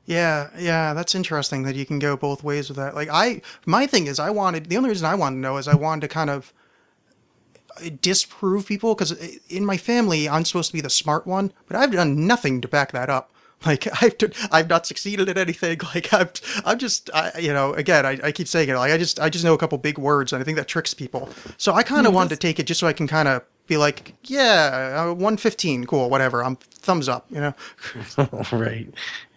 [0.07, 2.95] Yeah, yeah, that's interesting that you can go both ways with that.
[2.95, 5.69] Like I my thing is I wanted the only reason I wanted to know is
[5.69, 6.53] I wanted to kind of
[7.77, 9.13] uh, disprove people cuz
[9.49, 12.69] in my family I'm supposed to be the smart one, but I've done nothing to
[12.69, 13.31] back that up.
[13.67, 15.81] Like I've d- I've not succeeded at anything.
[15.95, 16.29] Like I'm
[16.65, 19.29] I'm just I, you know again I, I keep saying it like I just I
[19.29, 21.29] just know a couple big words and I think that tricks people.
[21.57, 23.77] So I kind of wanted to take it just so I can kind of be
[23.77, 27.55] like yeah uh, 115 cool whatever I'm thumbs up you know.
[28.53, 28.89] right.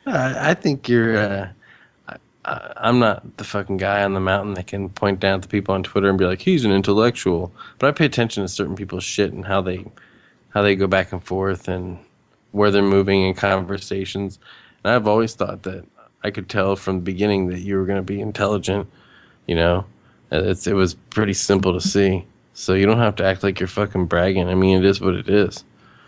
[0.05, 1.17] Uh, I think you're.
[1.17, 1.49] Uh,
[2.45, 5.47] I, I'm not the fucking guy on the mountain that can point down at the
[5.47, 8.75] people on Twitter and be like, "He's an intellectual." But I pay attention to certain
[8.75, 9.85] people's shit and how they,
[10.49, 11.99] how they go back and forth, and
[12.51, 14.39] where they're moving in conversations.
[14.83, 15.85] And I've always thought that
[16.23, 18.89] I could tell from the beginning that you were going to be intelligent.
[19.45, 19.85] You know,
[20.31, 22.25] it's, it was pretty simple to see.
[22.61, 24.47] So you don't have to act like you're fucking bragging.
[24.47, 25.65] I mean, it is what it is.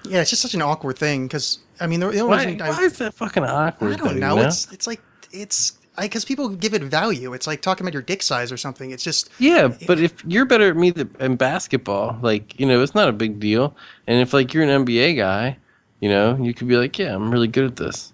[0.08, 2.62] Yeah, it's just such an awkward thing because I mean, the, the only Why, reason
[2.62, 3.94] I, why is that fucking awkward?
[3.94, 4.40] I don't though, know.
[4.40, 7.34] you It's it's like it's because people give it value.
[7.34, 8.92] It's like talking about your dick size or something.
[8.92, 12.84] It's just Yeah, but if you're better at me th- in basketball, like you know,
[12.84, 13.76] it's not a big deal.
[14.06, 15.58] And if like you're an NBA guy,
[16.02, 18.13] you know, you could be like, yeah, I'm really good at this.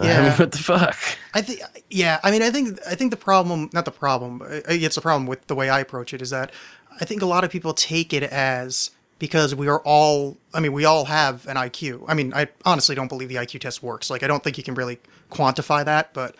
[0.00, 0.36] I mean, Yeah.
[0.38, 0.96] what the fuck?
[1.34, 1.60] I think,
[1.90, 2.18] yeah.
[2.22, 5.46] I mean, I think, I think the problem, not the problem, it's a problem with
[5.46, 6.22] the way I approach it.
[6.22, 6.52] Is that
[7.00, 10.38] I think a lot of people take it as because we are all.
[10.54, 12.04] I mean, we all have an IQ.
[12.08, 14.10] I mean, I honestly don't believe the IQ test works.
[14.10, 14.98] Like, I don't think you can really
[15.30, 16.34] quantify that, but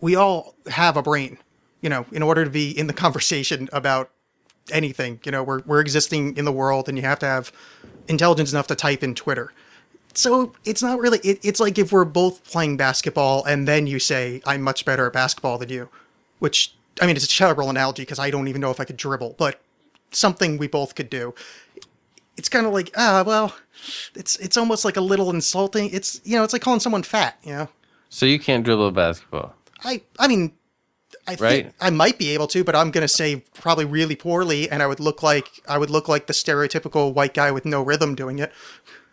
[0.00, 1.38] we all have a brain.
[1.80, 4.10] You know, in order to be in the conversation about
[4.70, 7.50] anything, you know, we're we're existing in the world, and you have to have
[8.08, 9.52] intelligence enough to type in Twitter
[10.18, 13.98] so it's not really it, it's like if we're both playing basketball and then you
[13.98, 15.88] say i'm much better at basketball than you
[16.40, 18.96] which i mean it's a terrible analogy because i don't even know if i could
[18.96, 19.60] dribble but
[20.10, 21.34] something we both could do
[22.36, 23.54] it's kind of like ah well
[24.14, 27.38] it's it's almost like a little insulting it's you know it's like calling someone fat
[27.42, 27.68] you know
[28.10, 29.54] So you can't dribble a basketball,
[29.84, 30.52] i i mean
[31.26, 31.74] I think Right.
[31.78, 34.98] I might be able to, but I'm gonna say probably really poorly, and I would
[34.98, 38.50] look like I would look like the stereotypical white guy with no rhythm doing it.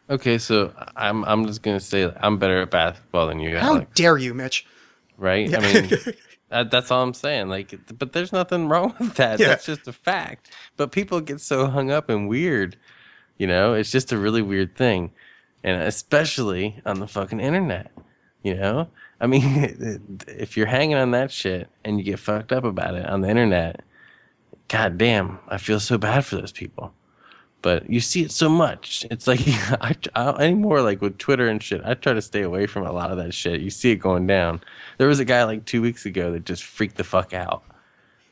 [0.10, 0.38] Okay?
[0.38, 3.94] So I'm I'm just gonna say I'm better at basketball than you, How Alexx.
[3.96, 4.66] dare you, Mitch?
[5.18, 5.54] Right?
[5.54, 5.90] I mean,
[6.50, 7.48] that, that's all I'm saying.
[7.48, 9.40] Like, but there's nothing wrong with that.
[9.40, 9.48] Yeah.
[9.48, 10.52] That's just a fact.
[10.78, 12.78] But people get so hung up and weird.
[13.38, 15.12] You know, it's just a really weird thing,
[15.64, 17.92] and especially on the fucking internet.
[18.44, 18.90] You know,
[19.20, 23.06] I mean, if you're hanging on that shit and you get fucked up about it
[23.08, 23.82] on the internet,
[24.68, 26.94] god damn, I feel so bad for those people.
[27.66, 29.08] But you see it so much.
[29.10, 29.40] It's like
[29.82, 31.82] I, I anymore like with Twitter and shit.
[31.84, 33.60] I try to stay away from a lot of that shit.
[33.60, 34.62] You see it going down.
[35.00, 37.64] There was a guy like two weeks ago that just freaked the fuck out,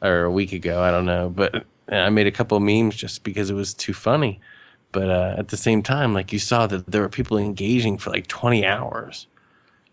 [0.04, 0.84] or a week ago.
[0.84, 4.40] I don't know, but I made a couple memes just because it was too funny.
[4.92, 8.12] But uh, at the same time, like you saw that there were people engaging for
[8.12, 9.26] like 20 hours.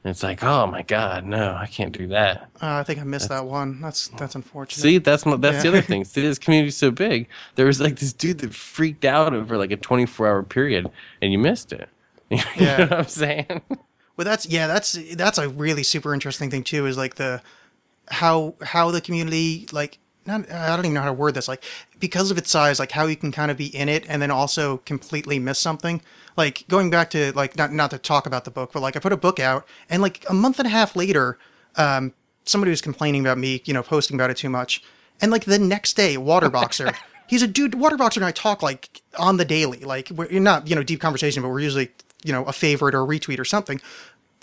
[0.02, 2.48] And it's like, oh my god, no, I can't do that.
[2.62, 3.80] Uh, I think I missed that one.
[3.82, 4.80] That's that's unfortunate.
[4.82, 6.04] See, that's my, that's the other thing.
[6.04, 7.28] See, this community's so big.
[7.56, 11.32] There was like this dude that freaked out over like a 24 hour period, and
[11.32, 11.88] you missed it.
[12.30, 12.76] you Yeah.
[12.78, 13.60] know what I'm saying?
[14.16, 16.86] Well, that's yeah, that's that's a really super interesting thing too.
[16.86, 17.42] Is like the
[18.10, 21.64] how how the community like not I don't even know how to word this like
[21.98, 24.30] because of its size like how you can kind of be in it and then
[24.30, 26.02] also completely miss something.
[26.36, 29.00] Like going back to like not not to talk about the book, but like I
[29.00, 31.38] put a book out and like a month and a half later,
[31.76, 32.12] um,
[32.44, 34.82] somebody was complaining about me, you know, posting about it too much,
[35.20, 36.94] and like the next day, Waterboxer.
[37.26, 37.72] He's a dude.
[37.74, 39.78] Waterboxer and I talk like on the daily.
[39.80, 41.90] Like we're not, you know, deep conversation, but we're usually,
[42.24, 43.80] you know, a favorite or a retweet or something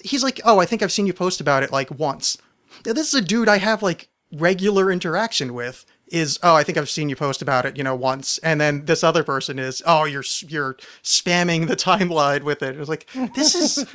[0.04, 2.38] he's like, "Oh, I think I've seen you post about it like once."
[2.86, 5.86] Now, this is a dude I have like regular interaction with.
[6.10, 8.86] Is oh, I think I've seen you post about it, you know, once, and then
[8.86, 12.78] this other person is, oh, you're you're spamming the timeline with it.
[12.78, 13.86] It's like this is,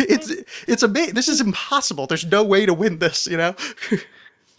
[0.00, 0.32] it's
[0.66, 2.08] it's a this is impossible.
[2.08, 3.54] There's no way to win this, you know.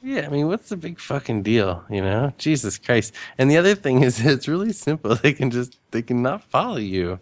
[0.04, 1.84] Yeah, I mean, what's the big fucking deal?
[1.90, 3.14] You know, Jesus Christ.
[3.38, 5.16] And the other thing is, it's really simple.
[5.16, 7.20] They can just they can not follow you.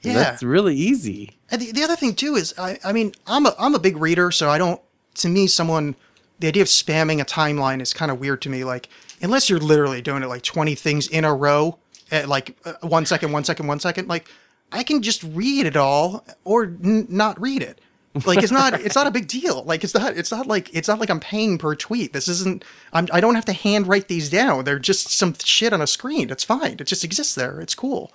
[0.00, 0.14] Yeah.
[0.14, 1.36] that's really easy.
[1.50, 3.96] And the, the other thing too is, I, I mean, I'm a I'm a big
[3.96, 4.80] reader, so I don't.
[5.16, 5.96] To me, someone,
[6.38, 8.64] the idea of spamming a timeline is kind of weird to me.
[8.64, 8.88] Like,
[9.20, 11.78] unless you're literally doing it like 20 things in a row,
[12.10, 14.08] at like uh, one second, one second, one second.
[14.08, 14.28] Like,
[14.72, 17.80] I can just read it all or n- not read it.
[18.24, 19.62] Like, it's not it's not a big deal.
[19.64, 22.12] Like, it's not it's not like it's not like I'm paying per tweet.
[22.12, 22.64] This isn't.
[22.92, 24.64] I'm I don't have to hand write these down.
[24.64, 26.30] They're just some shit on a screen.
[26.30, 26.76] It's fine.
[26.80, 27.60] It just exists there.
[27.60, 28.10] It's cool.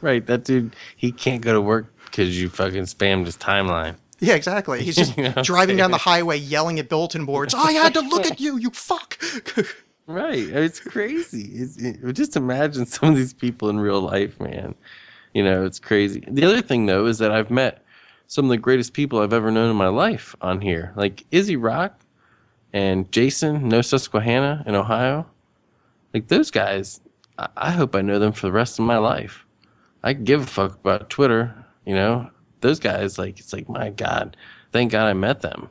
[0.00, 3.96] Right, that dude, he can't go to work because you fucking spammed his timeline.
[4.24, 4.82] Yeah, exactly.
[4.82, 7.54] He's just You know driving down the highway yelling at bulletin boards.
[7.54, 9.18] I had to look at you, you fuck.
[10.06, 11.50] Right, it's crazy.
[11.54, 14.74] It's, it, just imagine some of these people in real life, man.
[15.32, 16.22] You know, it's crazy.
[16.28, 17.82] The other thing, though, is that I've met
[18.26, 21.56] some of the greatest people I've ever known in my life on here, like Izzy
[21.56, 21.98] Rock
[22.74, 25.26] and Jason, No Susquehanna in Ohio.
[26.12, 27.00] Like those guys,
[27.38, 29.46] I, I hope I know them for the rest of my life.
[30.02, 32.30] I give a fuck about Twitter, you know.
[32.64, 34.38] Those guys, like, it's like, my God,
[34.72, 35.68] thank God I met them.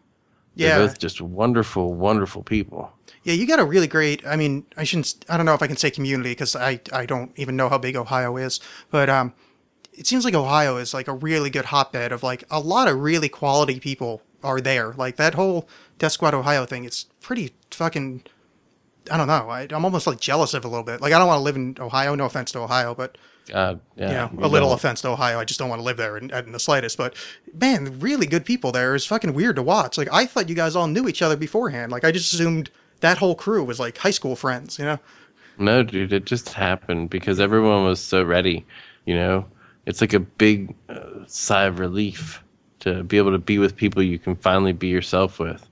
[0.56, 0.78] They're Yeah.
[0.86, 2.94] both just wonderful, wonderful people.
[3.24, 4.24] Yeah, you got a really great.
[4.28, 5.26] I mean, I shouldn't.
[5.28, 7.80] I don't know if I can say community because I I don't even know how
[7.80, 8.60] big Ohio is.
[8.92, 9.34] But um,
[9.92, 13.00] it seems like Ohio is like a really good hotbed of like a lot of
[13.00, 14.94] really quality people are there.
[14.94, 16.84] Like that whole Death Squad Ohio thing.
[16.86, 18.22] It's pretty fucking
[19.12, 19.50] I don't know.
[19.50, 21.02] I, I'm almost like jealous of it a little bit.
[21.02, 22.16] Like I don't want to live in Ohio.
[22.16, 24.78] No offense to Ohio, but God, yeah, you know, a little don't.
[24.78, 25.40] offense to Ohio.
[25.40, 26.98] I just don't want to live there in, in the slightest.
[26.98, 27.16] But
[27.54, 28.96] man, really good people there.
[28.96, 29.98] It's fucking weird to watch.
[29.98, 31.92] Like I thought you guys all knew each other beforehand.
[31.92, 32.70] Like I just assumed
[33.02, 34.80] that whole crew was like high school friends.
[34.80, 35.00] You know?
[35.58, 38.66] No, dude, it just happened because everyone was so ready.
[39.06, 39.46] You know,
[39.86, 42.42] it's like a big uh, sigh of relief
[42.80, 45.70] to be able to be with people you can finally be yourself with.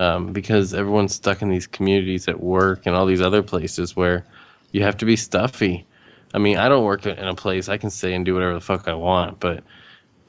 [0.00, 4.24] Um, because everyone's stuck in these communities at work and all these other places where
[4.72, 5.84] you have to be stuffy.
[6.32, 8.62] I mean, I don't work in a place I can say and do whatever the
[8.62, 9.62] fuck I want, but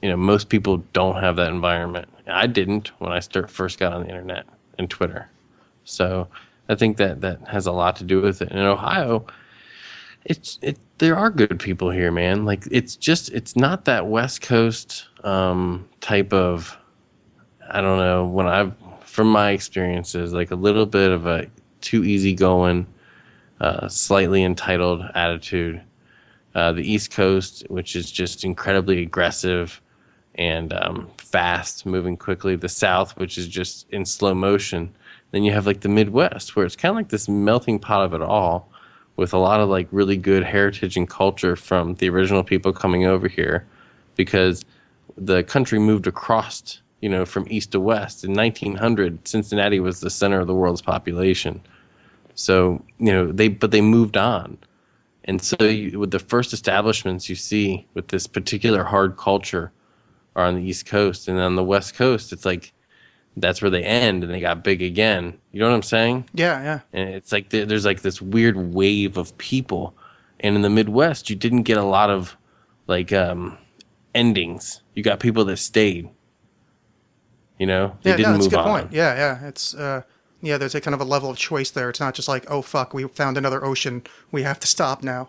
[0.01, 2.09] you know, most people don't have that environment.
[2.27, 4.45] I didn't when I start first got on the internet
[4.77, 5.29] and Twitter.
[5.85, 6.27] So
[6.67, 8.49] I think that that has a lot to do with it.
[8.49, 9.25] And in Ohio,
[10.25, 12.43] it's it there are good people here, man.
[12.43, 16.77] Like it's just it's not that West Coast um, type of
[17.71, 18.73] I don't know when I've
[19.11, 21.45] from my experiences like a little bit of a
[21.81, 22.87] too easygoing,
[23.59, 25.81] uh, slightly entitled attitude.
[26.55, 29.81] Uh, the East Coast, which is just incredibly aggressive
[30.35, 32.55] and um, fast, moving quickly.
[32.55, 34.93] The South, which is just in slow motion.
[35.31, 38.13] Then you have like the Midwest, where it's kind of like this melting pot of
[38.13, 38.69] it all,
[39.17, 43.05] with a lot of like really good heritage and culture from the original people coming
[43.05, 43.65] over here,
[44.15, 44.63] because
[45.17, 48.23] the country moved across, you know, from east to west.
[48.23, 51.61] In 1900, Cincinnati was the center of the world's population.
[52.35, 54.57] So you know they, but they moved on.
[55.25, 59.71] And so, you, with the first establishments you see with this particular hard culture
[60.35, 62.73] are on the East Coast, and on the West Coast, it's like
[63.37, 65.37] that's where they end, and they got big again.
[65.51, 66.29] You know what I'm saying?
[66.33, 66.79] Yeah, yeah.
[66.93, 69.95] And it's like there- there's like this weird wave of people,
[70.39, 72.35] and in the Midwest, you didn't get a lot of
[72.87, 73.57] like um,
[74.15, 74.81] endings.
[74.95, 76.09] You got people that stayed.
[77.61, 78.65] You know, they yeah, didn't no, that's a good on.
[78.81, 78.91] point.
[78.91, 79.47] Yeah, yeah.
[79.47, 80.01] It's uh,
[80.41, 80.57] yeah.
[80.57, 81.91] There's a kind of a level of choice there.
[81.91, 84.01] It's not just like, oh fuck, we found another ocean.
[84.31, 85.27] We have to stop now.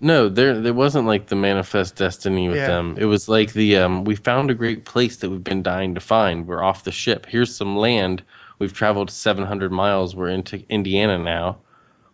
[0.00, 2.68] No, there there wasn't like the manifest destiny with Yeah.
[2.68, 2.96] them.
[2.98, 6.00] It was like the um, we found a great place that we've been dying to
[6.00, 6.46] find.
[6.46, 7.26] We're off the ship.
[7.26, 8.22] Here's some land.
[8.58, 10.16] We've traveled 700 miles.
[10.16, 11.58] We're into Indiana now.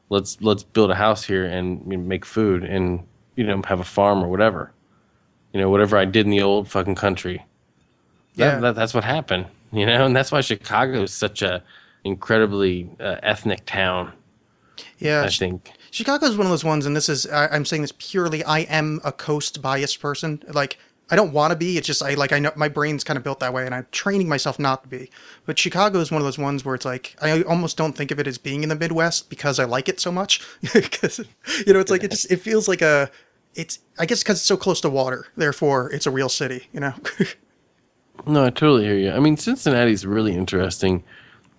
[0.09, 3.79] Let's let's build a house here and you know, make food and you know have
[3.79, 4.73] a farm or whatever.
[5.53, 7.45] You know whatever I did in the old fucking country.
[8.37, 8.61] That, Yeah.
[8.61, 9.47] that, that's what happened.
[9.73, 11.62] You know, and that's why Chicago is such a
[12.05, 14.12] incredibly uh, ethnic town.
[14.99, 15.73] Yeah, I think.
[15.90, 18.43] Chicago's one of those ones, and this is I, I'm saying this purely.
[18.45, 20.43] I am a coast biased person.
[20.49, 20.79] Like
[21.11, 21.77] I don't want to be.
[21.77, 23.87] It's just I like I know my brain's kind of built that way, and I'm
[23.93, 25.11] training myself not to be.
[25.47, 28.19] But Chicago is one of those ones where it's like I almost don't think of
[28.19, 30.40] it as being in the Midwest because I like it so much.
[30.73, 31.19] Because
[31.66, 33.11] you know, it's like it just it feels like a.
[33.55, 36.69] It's I guess because it's so close to water, therefore it's a real city.
[36.73, 36.95] You know.
[38.26, 39.12] No, I totally hear you.
[39.12, 41.02] I mean, Cincinnati's really interesting.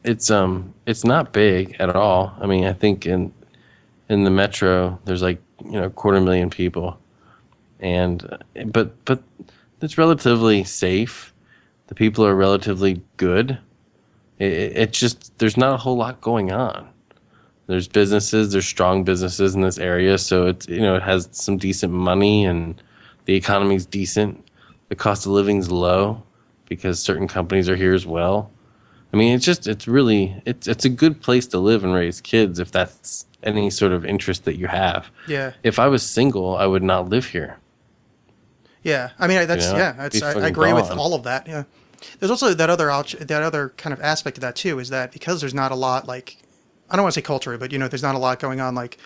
[0.04, 2.36] It's um, it's not big at all.
[2.40, 3.34] I mean, I think in
[4.10, 7.00] in the metro, there's like you know, quarter million people,
[7.80, 9.24] and but but
[9.82, 11.34] it's relatively safe.
[11.88, 13.58] The people are relatively good.
[14.40, 16.88] It, it, it's just there's not a whole lot going on.
[17.68, 21.58] There's businesses, there's strong businesses in this area, so it's you know it has some
[21.58, 22.82] decent money and
[23.26, 24.46] the economy's decent.
[24.90, 26.24] The cost of living's low
[26.72, 28.50] because certain companies are here as well.
[29.14, 32.22] I mean, it's just it's really it's it's a good place to live and raise
[32.22, 35.12] kids if that's any sort of interest that you have.
[35.28, 35.52] yeah.
[35.64, 37.58] If I was single, I would not live here.
[38.84, 41.24] Yeah, I mean I- that's You know, yeah, that's I, I agree with all of
[41.24, 41.46] that.
[41.46, 41.64] Yeah,
[42.20, 42.88] there's also that other
[43.20, 46.08] that other kind of aspect of that too is that because there's not a lot
[46.08, 46.38] like
[46.90, 48.76] I don't want to say culture, but you know there's not a lot going on
[48.76, 48.98] like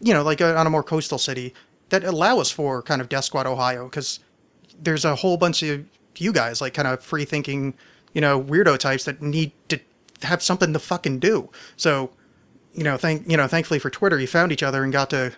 [0.00, 1.52] you know like uh, on a more coastal city
[1.90, 4.18] that allow us for kind of Death Squad Ohio because
[4.80, 5.84] there's a whole bunch of
[6.20, 7.74] you guys like kind of free thinking
[8.12, 9.78] you know weirdo types that need to
[10.22, 11.50] have something to fucking do.
[11.76, 12.10] So
[12.72, 15.32] you know thank you know thankfully for Twitter you found each other and got to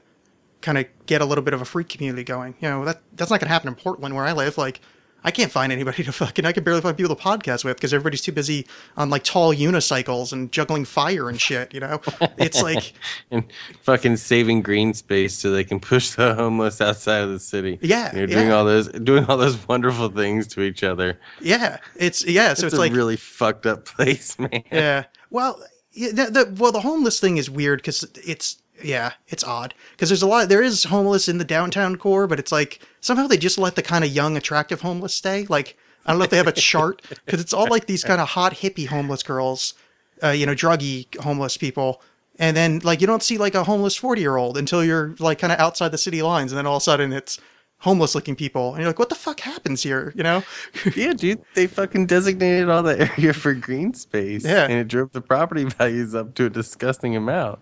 [0.62, 2.54] kind of get a little bit of a freak community going.
[2.60, 4.56] You know, that that's not to happen in Portland where I live.
[4.56, 4.80] Like,
[5.24, 6.44] I can't find anybody to fucking.
[6.44, 9.54] I can barely find people to podcast with because everybody's too busy on like tall
[9.54, 11.72] unicycles and juggling fire and shit.
[11.72, 12.00] You know,
[12.38, 12.92] it's like,
[13.30, 13.44] and
[13.82, 17.78] fucking saving green space so they can push the homeless outside of the city.
[17.82, 18.54] Yeah, you're doing yeah.
[18.54, 21.18] all those doing all those wonderful things to each other.
[21.40, 22.48] yeah, it's yeah.
[22.48, 24.64] So it's, it's, a like, really fucked up place, man.
[24.72, 25.04] yeah.
[25.30, 29.74] Well, yeah, the, the well, the homeless thing is weird because it's yeah, it's odd
[29.92, 30.48] because there's a lot.
[30.48, 33.82] There is homeless in the downtown core, but it's like somehow they just let the
[33.82, 35.46] kind of young, attractive homeless stay.
[35.48, 35.76] Like
[36.06, 38.30] I don't know if they have a chart because it's all like these kind of
[38.30, 39.74] hot hippie homeless girls,
[40.22, 42.02] uh, you know, druggy homeless people.
[42.38, 45.38] And then like you don't see like a homeless forty year old until you're like
[45.38, 47.38] kind of outside the city lines, and then all of a sudden it's
[47.82, 50.12] homeless looking people, and you're like, what the fuck happens here?
[50.16, 50.44] You know?
[50.96, 54.44] yeah, dude, they fucking designated all the area for green space.
[54.44, 54.64] Yeah.
[54.64, 57.58] and it drove the property values up to a disgusting amount.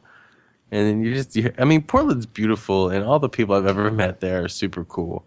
[0.72, 3.90] And then you just, you, I mean, Portland's beautiful, and all the people I've ever
[3.90, 5.26] met there are super cool.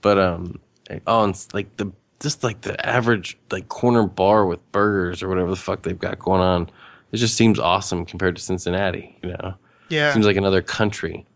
[0.00, 0.60] But um,
[1.06, 5.50] oh, and like the just like the average like corner bar with burgers or whatever
[5.50, 6.70] the fuck they've got going on,
[7.12, 9.16] it just seems awesome compared to Cincinnati.
[9.22, 9.54] You know,
[9.88, 10.12] Yeah.
[10.14, 11.26] seems like another country.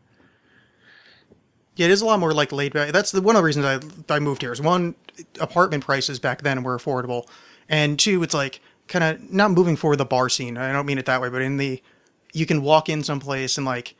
[1.77, 2.93] Yeah, it is a lot more like laid back.
[2.93, 4.53] That's the one of the reasons I I moved here.
[4.53, 4.95] Is one,
[5.41, 7.27] apartment prices back then were affordable,
[7.69, 10.57] and two, it's like kind of not moving forward the bar scene.
[10.59, 11.83] I don't mean it that way, but in the
[12.33, 13.95] you can walk in someplace and like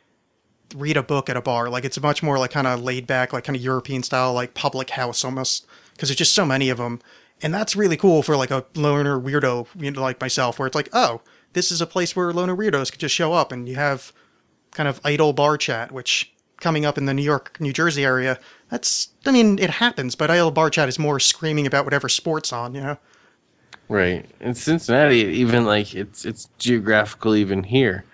[0.75, 1.69] read a book at a bar.
[1.69, 4.55] Like it's much more like kind of laid back, like kind of European style, like
[4.55, 7.01] public house almost, because there's just so many of them,
[7.43, 10.75] and that's really cool for like a loner weirdo you know, like myself, where it's
[10.75, 11.21] like, oh,
[11.53, 14.13] this is a place where loner weirdos could just show up and you have
[14.71, 18.39] kind of idle bar chat, which coming up in the New York, New Jersey area,
[18.71, 22.53] that's, I mean, it happens, but idle bar chat is more screaming about whatever sport's
[22.53, 22.99] on, you know?
[23.89, 24.25] Right.
[24.41, 28.05] In Cincinnati, even like it's it's geographical even here.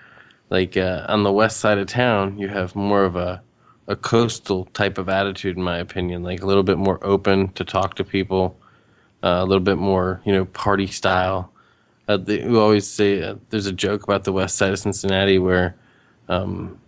[0.51, 3.43] Like uh, on the west side of town, you have more of a
[3.87, 6.23] a coastal type of attitude, in my opinion.
[6.23, 8.59] Like a little bit more open to talk to people,
[9.23, 11.53] uh, a little bit more you know party style.
[12.07, 15.39] Uh, they, we always say uh, there's a joke about the west side of Cincinnati
[15.39, 15.77] where,
[16.29, 16.79] um,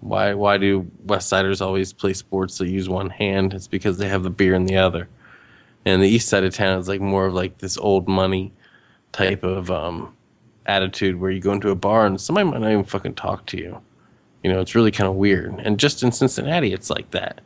[0.00, 3.54] why why do West Siders always play sports that use one hand?
[3.54, 5.08] It's because they have the beer in the other
[5.84, 8.52] and the east side of town is like more of like this old money
[9.12, 10.14] type of um,
[10.66, 13.58] attitude where you go into a bar and somebody might not even fucking talk to
[13.58, 13.80] you.
[14.42, 15.54] You know, it's really kind of weird.
[15.58, 17.40] And just in Cincinnati, it's like that.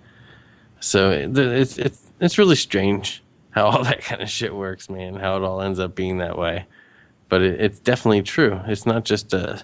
[0.81, 5.17] So it's it's it's really strange how all that kind of shit works, man.
[5.17, 6.67] How it all ends up being that way.
[7.29, 8.61] But it, it's definitely true.
[8.67, 9.63] It's not just a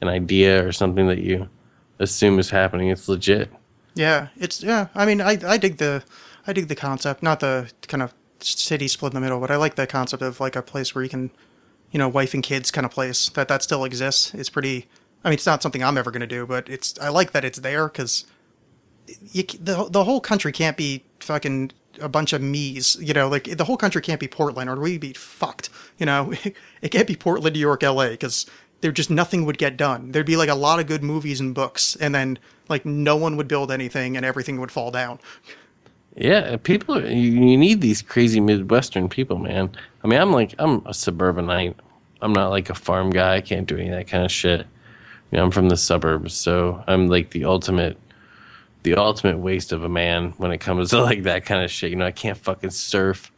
[0.00, 1.48] an idea or something that you
[1.98, 2.88] assume is happening.
[2.88, 3.50] It's legit.
[3.94, 6.04] Yeah, it's, yeah, I mean, I, I dig the,
[6.46, 9.56] I dig the concept, not the kind of city split in the middle, but I
[9.56, 11.30] like the concept of like a place where you can,
[11.96, 14.34] you know, wife and kids kind of place that that still exists.
[14.34, 14.86] It's pretty,
[15.24, 17.42] I mean, it's not something I'm ever going to do, but it's, I like that
[17.42, 18.26] it's there because
[19.32, 23.64] the, the whole country can't be fucking a bunch of me's, you know, like the
[23.64, 26.34] whole country can't be Portland or we'd be fucked, you know,
[26.82, 28.44] it can't be Portland, New York, LA, because
[28.82, 30.12] there just nothing would get done.
[30.12, 32.38] There'd be like a lot of good movies and books, and then
[32.68, 35.18] like no one would build anything and everything would fall down.
[36.14, 37.02] Yeah, people.
[37.02, 39.70] You, you need these crazy Midwestern people, man.
[40.04, 41.76] I mean, I'm like, I'm a suburbanite.
[42.22, 43.36] I'm not like a farm guy.
[43.36, 44.66] I can't do any of that kind of shit.
[45.30, 47.98] You know, I'm from the suburbs, so I'm like the ultimate,
[48.84, 51.90] the ultimate waste of a man when it comes to like that kind of shit.
[51.90, 53.30] You know, I can't fucking surf.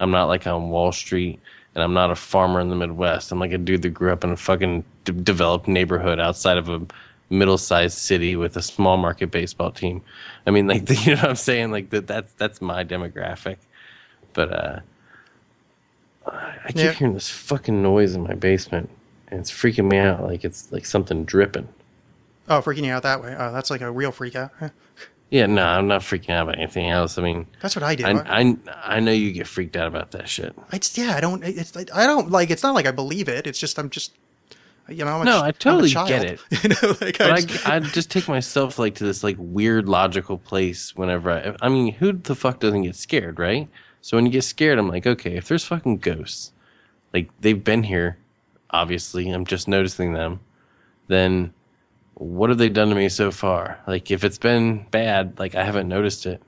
[0.00, 1.40] I'm not like on Wall Street,
[1.74, 3.32] and I'm not a farmer in the Midwest.
[3.32, 6.68] I'm like a dude that grew up in a fucking d- developed neighborhood outside of
[6.68, 6.82] a
[7.30, 10.02] middle-sized city with a small market baseball team.
[10.46, 11.70] I mean, like you know what I'm saying?
[11.70, 12.06] Like that.
[12.06, 13.56] That's that's my demographic.
[14.32, 14.80] But uh,
[16.26, 16.92] I keep Yeah.
[16.92, 18.90] hearing this fucking noise in my basement,
[19.28, 20.22] and it's freaking me out.
[20.22, 21.68] Like it's like something dripping.
[22.48, 23.34] Oh, freaking you out that way.
[23.38, 24.50] Oh, that's like a real freak out.
[25.28, 27.18] Yeah, no, I'm not freaking out about anything else.
[27.18, 28.04] I mean, That's what I do.
[28.06, 30.54] I, I, I, I know you get freaked out about that shit.
[30.70, 31.42] I just, yeah, I don't.
[31.42, 32.48] It's like I don't like.
[32.50, 33.44] It's not like I believe it.
[33.44, 34.12] It's just I'm just,
[34.88, 35.18] you know.
[35.18, 36.40] I'm No, ch- I a totally get it.
[36.62, 39.88] you know, like I just- I, I just take myself like to this like weird
[39.88, 41.56] logical place whenever I.
[41.60, 43.68] I mean, who the fuck doesn't get scared, right?
[44.06, 46.52] So when you get scared, I'm like, okay, if there's fucking ghosts,
[47.12, 48.18] like they've been here,
[48.70, 50.38] obviously, I'm just noticing them.
[51.08, 51.52] Then,
[52.14, 53.80] what have they done to me so far?
[53.84, 56.40] Like, if it's been bad, like I haven't noticed it.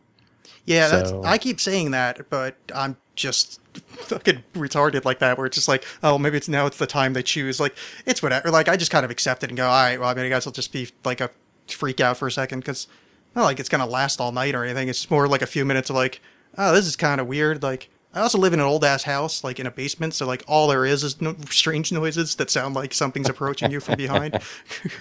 [0.67, 5.37] Yeah, that's, So- I keep saying that, but I'm just fucking retarded like that.
[5.37, 7.59] Where it's just like, oh, maybe it's now it's the time they choose.
[7.59, 7.75] Like
[8.07, 8.53] it's whatever.
[8.53, 9.99] Like I just kind of accept it and go, all right.
[9.99, 11.29] Well, I mean, I guess I'll just be like a
[11.67, 12.87] freak out for a second because
[13.35, 14.87] not like it's gonna last all night or anything.
[14.89, 16.21] It's more like a few minutes of like,
[16.59, 17.63] oh, this is kind of weird.
[17.63, 20.43] Like I also live in an old ass house, like in a basement, so like
[20.47, 24.39] all there is is no, strange noises that sound like something's approaching you from behind.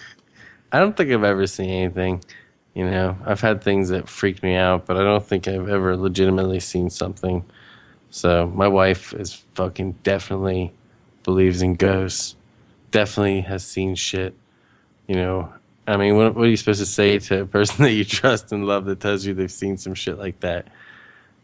[0.72, 2.24] I don't think I've ever seen anything.
[2.74, 5.98] You know, I've had things that freaked me out, but I don't think I've ever
[5.98, 7.44] legitimately seen something.
[8.12, 10.74] So my wife is fucking definitely
[11.24, 12.36] believes in ghosts.
[12.92, 14.36] Definitely has seen shit.
[15.08, 15.54] You know,
[15.88, 18.52] I mean, what, what are you supposed to say to a person that you trust
[18.52, 20.68] and love that tells you they've seen some shit like that?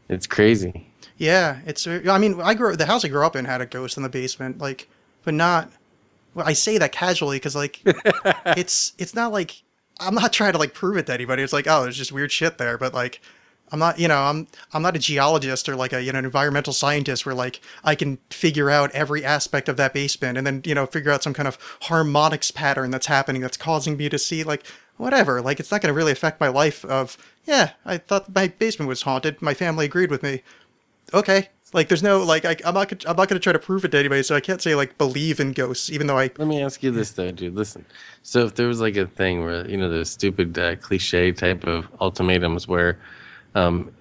[0.09, 0.87] It's crazy.
[1.17, 1.87] Yeah, it's.
[1.87, 4.09] I mean, I grew the house I grew up in had a ghost in the
[4.09, 4.89] basement, like,
[5.23, 5.71] but not.
[6.33, 7.81] Well, I say that casually because like,
[8.45, 9.61] it's it's not like
[9.99, 11.43] I'm not trying to like prove it to anybody.
[11.43, 13.21] It's like, oh, there's just weird shit there, but like,
[13.71, 16.25] I'm not, you know, I'm I'm not a geologist or like a you know an
[16.25, 20.61] environmental scientist where like I can figure out every aspect of that basement and then
[20.65, 24.19] you know figure out some kind of harmonics pattern that's happening that's causing me to
[24.19, 24.65] see like
[24.97, 25.41] whatever.
[25.41, 26.85] Like it's not going to really affect my life.
[26.85, 29.41] Of yeah, I thought my basement was haunted.
[29.41, 30.41] My family agreed with me.
[31.13, 33.59] Okay, like there's no like I, I'm not gonna- I'm not going to try to
[33.59, 36.31] prove it to anybody, so I can't say like believe in ghosts, even though I
[36.37, 37.55] Let me ask you this though, dude.
[37.55, 37.85] Listen,
[38.23, 41.65] so if there was like a thing where you know those stupid uh, cliche type
[41.65, 42.99] of ultimatums where
[43.55, 43.91] um,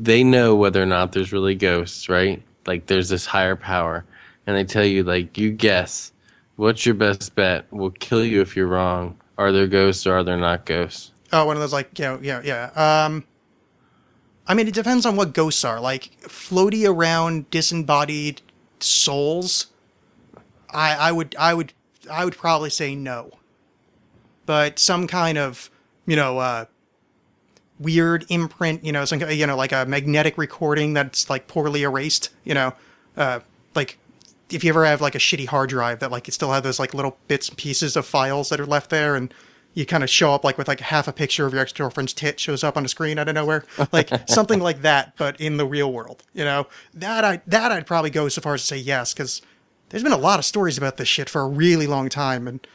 [0.00, 2.42] they know whether or not there's really ghosts, right?
[2.66, 4.04] Like there's this higher power,
[4.46, 6.12] and they tell you like you guess
[6.56, 7.66] what's your best bet.
[7.70, 9.16] We'll kill you if you're wrong.
[9.38, 11.12] Are there ghosts or are there not ghosts?
[11.32, 13.04] Oh, one of those like know, yeah, yeah.
[13.04, 13.24] Um,
[14.46, 15.80] I mean, it depends on what ghosts are.
[15.80, 18.42] Like floaty around disembodied
[18.80, 19.68] souls.
[20.70, 21.72] I I would I would
[22.10, 23.32] I would probably say no.
[24.44, 25.70] But some kind of
[26.06, 26.64] you know uh,
[27.78, 32.30] weird imprint, you know, some you know like a magnetic recording that's like poorly erased,
[32.44, 32.74] you know,
[33.16, 33.40] uh,
[33.74, 33.98] like
[34.52, 36.78] if you ever have like a shitty hard drive that like you still have those
[36.78, 39.32] like little bits and pieces of files that are left there and
[39.74, 42.38] you kind of show up like with like half a picture of your ex-girlfriend's tit
[42.38, 45.66] shows up on the screen out of nowhere like something like that but in the
[45.66, 48.76] real world you know that i that i'd probably go so far as to say
[48.76, 49.40] yes because
[49.88, 52.66] there's been a lot of stories about this shit for a really long time and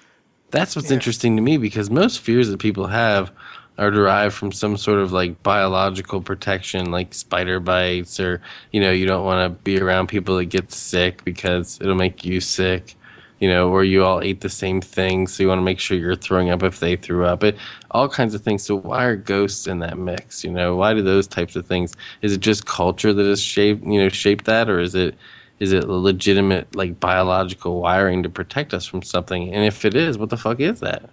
[0.49, 0.95] That's what's Yeah.
[0.95, 3.31] interesting to me because most fears that people have
[3.77, 8.91] are derived from some sort of like biological protection, like spider bites, or you know,
[8.91, 12.95] you don't want to be around people that get sick because it'll make you sick,
[13.39, 15.97] you know, or you all ate the same thing, so you want to make sure
[15.97, 17.43] you're throwing up if they threw up.
[17.43, 17.57] It
[17.91, 18.63] all kinds of things.
[18.63, 20.43] So why are ghosts in that mix?
[20.43, 21.93] You know, why do those types of things?
[22.21, 25.15] Is it just culture that has shaped, you know, shaped that, or is it?
[25.59, 29.51] Is it legitimate like biological wiring to protect us from something?
[29.51, 31.09] And if it is, what the fuck is that?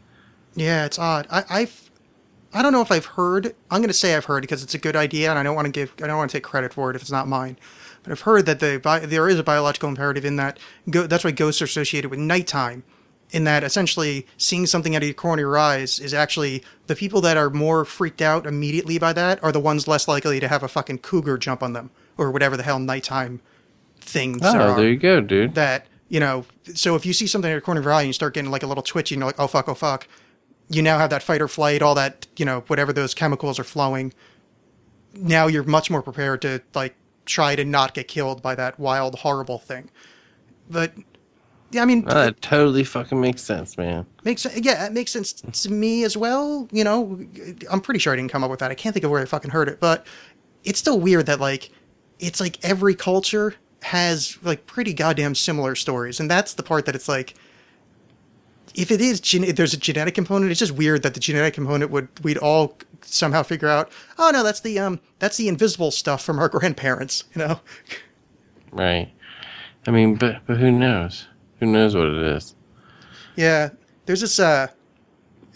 [0.55, 1.27] Yeah, it's odd.
[1.31, 1.84] I, I've,
[2.55, 3.55] I don't know if I've heard.
[3.71, 5.67] I'm going to say I've heard because it's a good idea, and I don't want
[5.67, 5.93] to give.
[6.03, 7.59] I don't want to take credit for it if it's not mine.
[8.03, 10.59] But I've heard that the bi- there is a biological imperative in that.
[10.89, 12.85] Go, that's why ghosts are associated with nighttime.
[13.31, 16.95] In that, essentially, seeing something out of your corner of your eyes is actually the
[16.95, 20.47] people that are more freaked out immediately by that are the ones less likely to
[20.47, 23.41] have a fucking cougar jump on them or whatever the hell nighttime
[24.01, 25.55] things Oh, are there you go, dude.
[25.55, 26.45] that you know
[26.75, 28.35] so if you see something out of the corner of your eye and you start
[28.35, 30.07] getting like a little twitchy and you're like oh fuck oh fuck
[30.69, 33.65] you now have that fight or flight all that you know whatever those chemicals are
[33.65, 34.13] flowing.
[35.15, 36.97] Now you're much more prepared to like
[37.27, 39.91] try to not get killed by that wild horrible thing.
[40.71, 40.95] But
[41.71, 44.07] yeah i mean Well, that totally fucking makes sense, man.
[44.25, 47.21] makes yeah it makes sense to me as well you know.
[47.71, 48.71] I'm pretty sure i didn't come up with that.
[48.71, 50.07] I can't think of where i fucking heard it but
[50.65, 51.71] it's still weird that like
[52.21, 56.95] it's like every culture has like pretty goddamn similar stories and that's the part that
[56.95, 57.35] it's like
[58.75, 61.55] if it is gen- if there's a genetic component it's just weird that the genetic
[61.55, 65.91] component would we'd all somehow figure out oh no that's the um that's the invisible
[65.91, 67.61] stuff from our grandparents you know
[68.75, 69.13] Right.
[69.87, 71.29] I mean, but but who knows?
[71.61, 72.55] Who knows what it is?
[73.37, 73.71] Yeah,
[74.07, 74.69] there's this uh,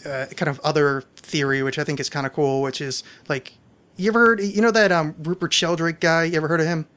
[0.05, 3.53] uh, kind of other theory which I think is kind of cool, which is like,
[3.97, 6.23] you ever heard, you know that um Rupert Sheldrake guy?
[6.25, 6.87] You ever heard of him?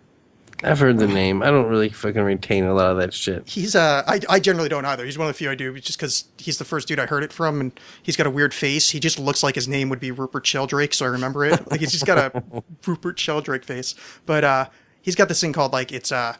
[0.62, 1.42] I've heard the name.
[1.42, 3.48] I don't really fucking retain a lot of that shit.
[3.48, 5.04] He's uh, I, I generally don't either.
[5.04, 7.24] He's one of the few I do, just because he's the first dude I heard
[7.24, 8.90] it from, and he's got a weird face.
[8.90, 11.70] He just looks like his name would be Rupert Sheldrake, so I remember it.
[11.70, 13.94] like he's just got a Rupert Sheldrake face.
[14.26, 14.68] But uh,
[15.00, 16.36] he's got this thing called like it's uh,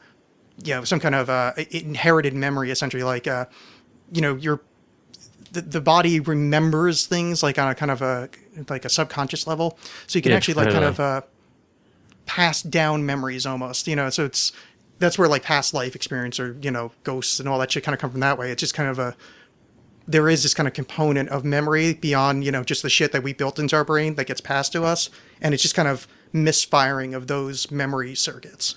[0.62, 3.02] you know, some kind of uh inherited memory, essentially.
[3.02, 3.46] Like uh,
[4.12, 4.60] you know, your
[5.52, 8.28] the, the body remembers things like on a kind of a
[8.68, 10.88] like a subconscious level, so you can Yeah, actually like kind know.
[10.88, 11.20] of uh
[12.36, 14.52] pass down memories almost you know so it's
[14.98, 17.94] that's where like past life experience or you know ghosts and all that shit kind
[17.94, 19.14] of come from that way it's just kind of a
[20.08, 23.22] there is this kind of component of memory beyond you know just the shit that
[23.22, 25.10] we built into our brain that gets passed to us
[25.42, 28.76] and it's just kind of misfiring of those memory circuits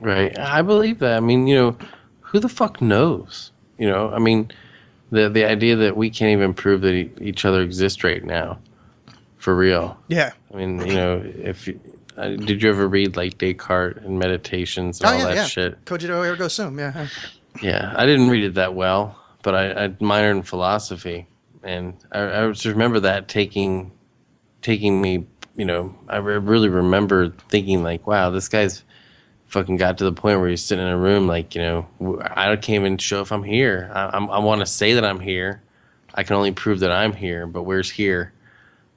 [0.00, 0.36] Right.
[0.38, 1.16] I believe that.
[1.16, 1.76] I mean, you know,
[2.20, 3.52] who the fuck knows?
[3.78, 4.50] You know, I mean,
[5.10, 8.58] the the idea that we can't even prove that e- each other exists right now,
[9.38, 9.96] for real.
[10.08, 11.80] yeah I mean, you know, if you,
[12.16, 15.44] uh, did you ever read like Descartes and Meditations and oh all yeah that yeah
[15.44, 15.84] shit?
[15.84, 17.08] cogito ergo sum yeah
[17.62, 21.28] Yeah, I didn't read it that well, but I, I minored in philosophy,
[21.62, 23.92] and I, I just remember that taking
[24.62, 25.26] taking me.
[25.56, 28.82] You know, I re- really remember thinking like, "Wow, this guy's
[29.46, 31.86] fucking got to the point where he's sitting in a room like, you know,
[32.22, 33.90] I can't even show if I'm here.
[33.94, 35.62] I, I'm, I want to say that I'm here.
[36.12, 38.32] I can only prove that I'm here, but where's here?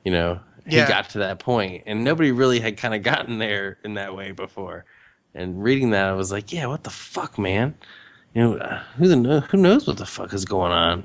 [0.03, 0.39] You know,
[0.69, 4.15] he got to that point, and nobody really had kind of gotten there in that
[4.15, 4.85] way before.
[5.33, 7.75] And reading that, I was like, yeah, what the fuck, man?
[8.33, 11.03] You know, uh, who the who knows what the fuck is going on?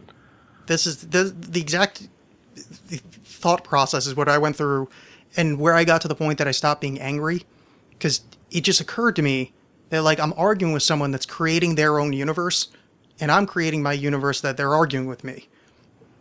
[0.66, 2.08] this is the the exact
[2.88, 4.88] the thought process is what I went through
[5.36, 7.44] and where I got to the point that I stopped being angry,
[7.90, 9.52] because it just occurred to me
[9.90, 12.68] that like I'm arguing with someone that's creating their own universe,
[13.20, 15.48] and I'm creating my universe that they're arguing with me.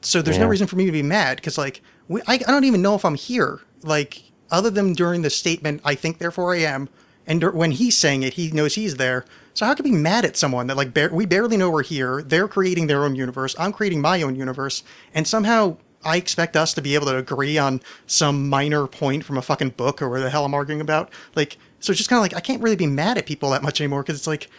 [0.02, 2.66] So there's no reason for me to be mad because like we, I, I don't
[2.66, 3.62] even know if I'm here.
[3.84, 6.89] Like other than during the statement, I think therefore I am,
[7.26, 9.26] and when he's saying it, he knows he's there.
[9.54, 11.84] So how can we be mad at someone that like bar- we barely know we're
[11.84, 12.22] here?
[12.22, 13.56] They're creating their own universe.
[13.60, 14.84] I'm creating my own universe,
[15.14, 19.38] and somehow I expect us to be able to agree on some minor point from
[19.38, 21.12] a fucking book or where the hell I'm arguing about.
[21.36, 23.64] Like, so it's just kind of like I can't really be mad at people that
[23.64, 24.49] much anymore because it's like,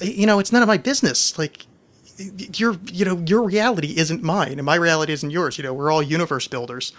[0.00, 1.38] you know, it's none of my business.
[1.38, 1.66] Like,
[2.18, 5.90] your you know your reality isn't mine and my reality isn't yours you know we're
[5.90, 6.92] all universe builders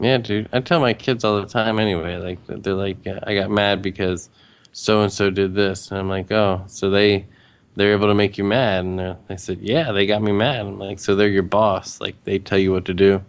[0.00, 0.48] Yeah, dude.
[0.52, 2.16] I tell my kids all the time anyway.
[2.16, 4.28] Like they're like, uh, I got mad because
[4.72, 7.26] so and so did this, and I'm like, oh, so they
[7.74, 10.66] they're able to make you mad, and they said, yeah, they got me mad.
[10.66, 12.00] I'm like, so they're your boss.
[12.00, 13.24] Like they tell you what to do,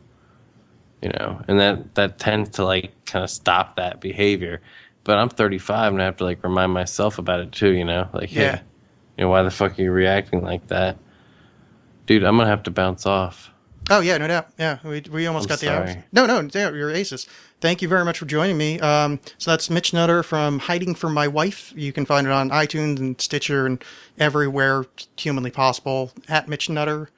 [1.02, 4.62] you know, and that that tends to like kind of stop that behavior.
[5.04, 8.10] But I'm 35 and I have to like remind myself about it too, you know,
[8.14, 8.58] like, Yeah.
[8.58, 8.62] hey,
[9.20, 10.98] you know, why the fuck are you reacting like that,
[12.06, 12.24] dude?
[12.24, 13.52] I'm gonna have to bounce off.
[13.90, 16.92] oh yeah no doubt yeah we, we almost I'm got the hours no no you're
[16.92, 17.28] aces
[17.60, 21.14] thank you very much for joining me um, so that's mitch nutter from hiding from
[21.14, 23.84] my wife you can find it on itunes and stitcher and
[24.20, 24.86] everywhere
[25.18, 27.10] humanly possible at mitch nutter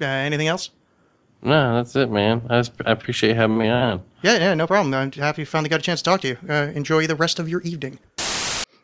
[0.00, 0.70] uh, anything else
[1.42, 2.42] No, that's it, man.
[2.48, 4.02] I, just, I appreciate having me on.
[4.22, 4.94] Yeah, yeah, no problem.
[4.94, 6.38] I'm happy you finally got a chance to talk to you.
[6.48, 7.98] Uh, enjoy the rest of your evening.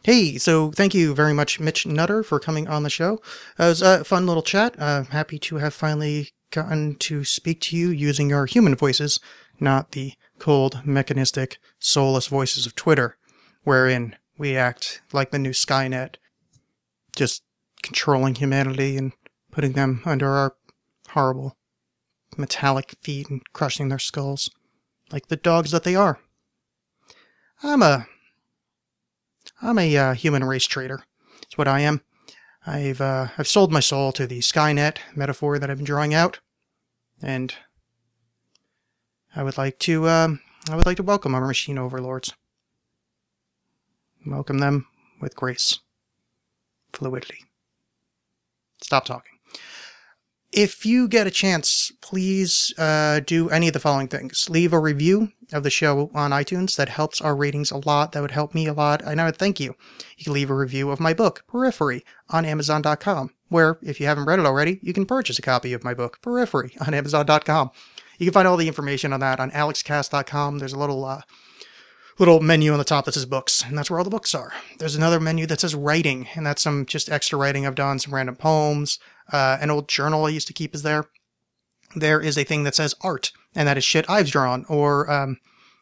[0.09, 3.21] Hey, so thank you very much, Mitch Nutter, for coming on the show.
[3.59, 4.75] It was a fun little chat.
[4.79, 9.21] Uh, happy to have finally gotten to speak to you using your human voices,
[9.61, 13.19] not the cold, mechanistic, soulless voices of Twitter,
[13.65, 16.15] wherein we act like the new Skynet,
[17.15, 17.43] just
[17.83, 19.13] controlling humanity and
[19.51, 20.57] putting them under our
[21.11, 21.59] horrible
[22.35, 24.49] metallic feet and crushing their skulls
[25.13, 26.19] like the dogs that they are.
[27.63, 28.07] I'm a
[29.61, 31.05] I'm a uh, human race traitor.
[31.41, 32.03] That's what I am.
[32.67, 36.39] I've uh, I've sold my soul to the Skynet metaphor that I've been drawing out,
[37.23, 37.55] and
[39.35, 40.41] I would like to um,
[40.71, 42.35] I would like to welcome our machine overlords.
[44.27, 44.87] Welcome them
[45.21, 45.81] with grace,
[46.93, 47.45] fluidity.
[48.83, 49.38] Stop talking
[50.59, 54.51] if you get a chance, please uh, do any of the following things.
[54.51, 56.75] Leave a review of the show on iTunes.
[56.75, 58.11] That helps our ratings a lot.
[58.11, 59.01] That would help me a lot.
[59.01, 59.77] And I would thank you.
[60.17, 64.25] You can leave a review of my book, Periphery, on Amazon.com, where, if you haven't
[64.25, 67.71] read it already, you can purchase a copy of my book, Periphery, on Amazon.com.
[68.19, 70.59] You can find all the information on that on alexxcast.com.
[70.59, 71.21] There's a little uh,
[72.19, 74.53] little menu on the top that says books, and that's where all the books are.
[74.79, 78.15] There's another menu that says writing, and that's some just extra writing I've done, some
[78.15, 78.99] random poems.
[79.33, 81.07] Uh, an old journal I used to keep is there.
[81.95, 85.39] There is a thing that says art, and that is shit I've drawn, or um,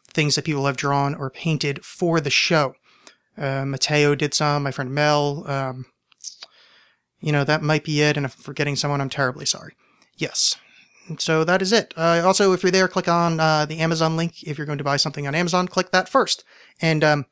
[0.07, 2.75] things that people have drawn or painted for the show.
[3.37, 5.43] Uh, Mateo did some, my friend Mel.
[5.49, 5.85] Um,
[7.19, 9.73] you know, that might be it, and if I'm forgetting someone, I'm terribly sorry.
[10.15, 10.55] Yes.
[11.17, 11.93] So that is it.
[11.95, 14.43] Uh, also, if you're there, click on uh, the Amazon link.
[14.43, 16.43] If you're going to buy something on Amazon, click that first.
[16.81, 17.25] And um,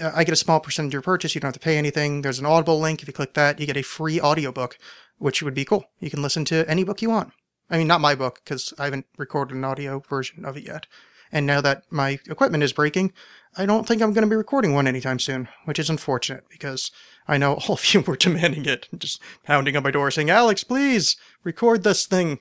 [0.00, 1.34] uh, I get a small percentage of your purchase.
[1.34, 2.22] You don't have to pay anything.
[2.22, 3.02] There's an Audible link.
[3.02, 4.78] If you click that, you get a free audiobook,
[5.18, 5.84] which would be cool.
[6.00, 7.32] You can listen to any book you want.
[7.70, 10.86] I mean, not my book, because I haven't recorded an audio version of it yet.
[11.32, 13.12] And now that my equipment is breaking,
[13.56, 16.90] I don't think I'm going to be recording one anytime soon, which is unfortunate because
[17.28, 20.66] I know all of you were demanding it, just pounding on my door saying, Alexx,
[20.66, 22.40] please record this thing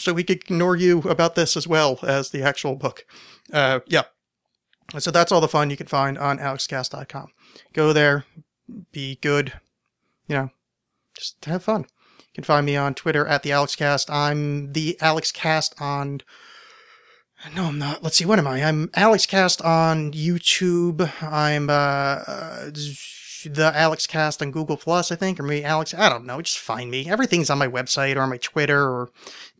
[0.00, 3.04] so we could ignore you about this as well as the actual book.
[3.52, 4.04] Uh, yeah.
[4.98, 7.28] So that's all the fun you can find on alexxcast.com.
[7.72, 8.24] Go there,
[8.90, 9.52] be good,
[10.26, 10.50] you know,
[11.16, 11.82] just have fun.
[11.82, 14.08] You can find me on Twitter at the Alexxcast.
[14.08, 16.20] I'm the Alexxcast on.
[17.54, 18.02] No, I'm not.
[18.02, 18.24] Let's see.
[18.24, 18.62] What am I?
[18.62, 21.10] I'm Alexxcast on YouTube.
[21.22, 22.70] I'm uh, uh
[23.44, 25.98] the Alexxcast on Google Plus, I think, or maybe Alexx.
[25.98, 26.42] I don't know.
[26.42, 27.08] Just find me.
[27.08, 29.10] Everything's on my website or on my Twitter or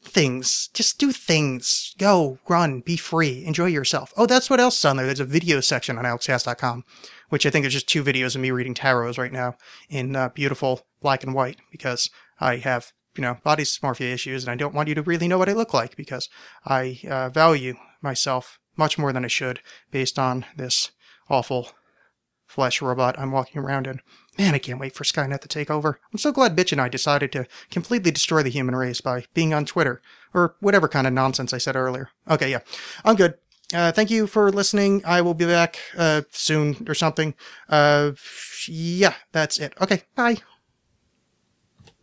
[0.03, 0.71] things.
[0.75, 1.95] Just do things.
[1.99, 4.13] Go, run, be free, enjoy yourself.
[4.17, 5.07] Oh, that's what else is on there.
[5.07, 6.85] There's a video section on Alexxcast.com,
[7.29, 9.57] which I think is just two videos of me reading tarots right now
[9.89, 14.51] in uh, beautiful black and white because I have, you know, body dysmorphia issues and
[14.51, 16.29] I don't want you to really know what I look like because
[16.65, 20.91] I uh, value myself much more than I should based on this
[21.29, 21.71] awful
[22.47, 24.01] flesh robot I'm walking around in.
[24.39, 26.01] Man, I can't wait for Skynet to take over.
[26.13, 29.53] I'm so glad Mitch and I decided to completely destroy the human race by being
[29.53, 30.01] on Twitter,
[30.33, 32.11] or whatever kind of nonsense I said earlier.
[32.29, 32.61] Okay, yeah,
[33.05, 33.35] I'm good.
[33.73, 35.03] Uh, thank you for listening.
[35.05, 37.35] I will be back uh, soon or something.
[37.69, 38.13] Uh,
[38.67, 39.75] yeah, that's it.
[39.81, 40.39] Okay, bye.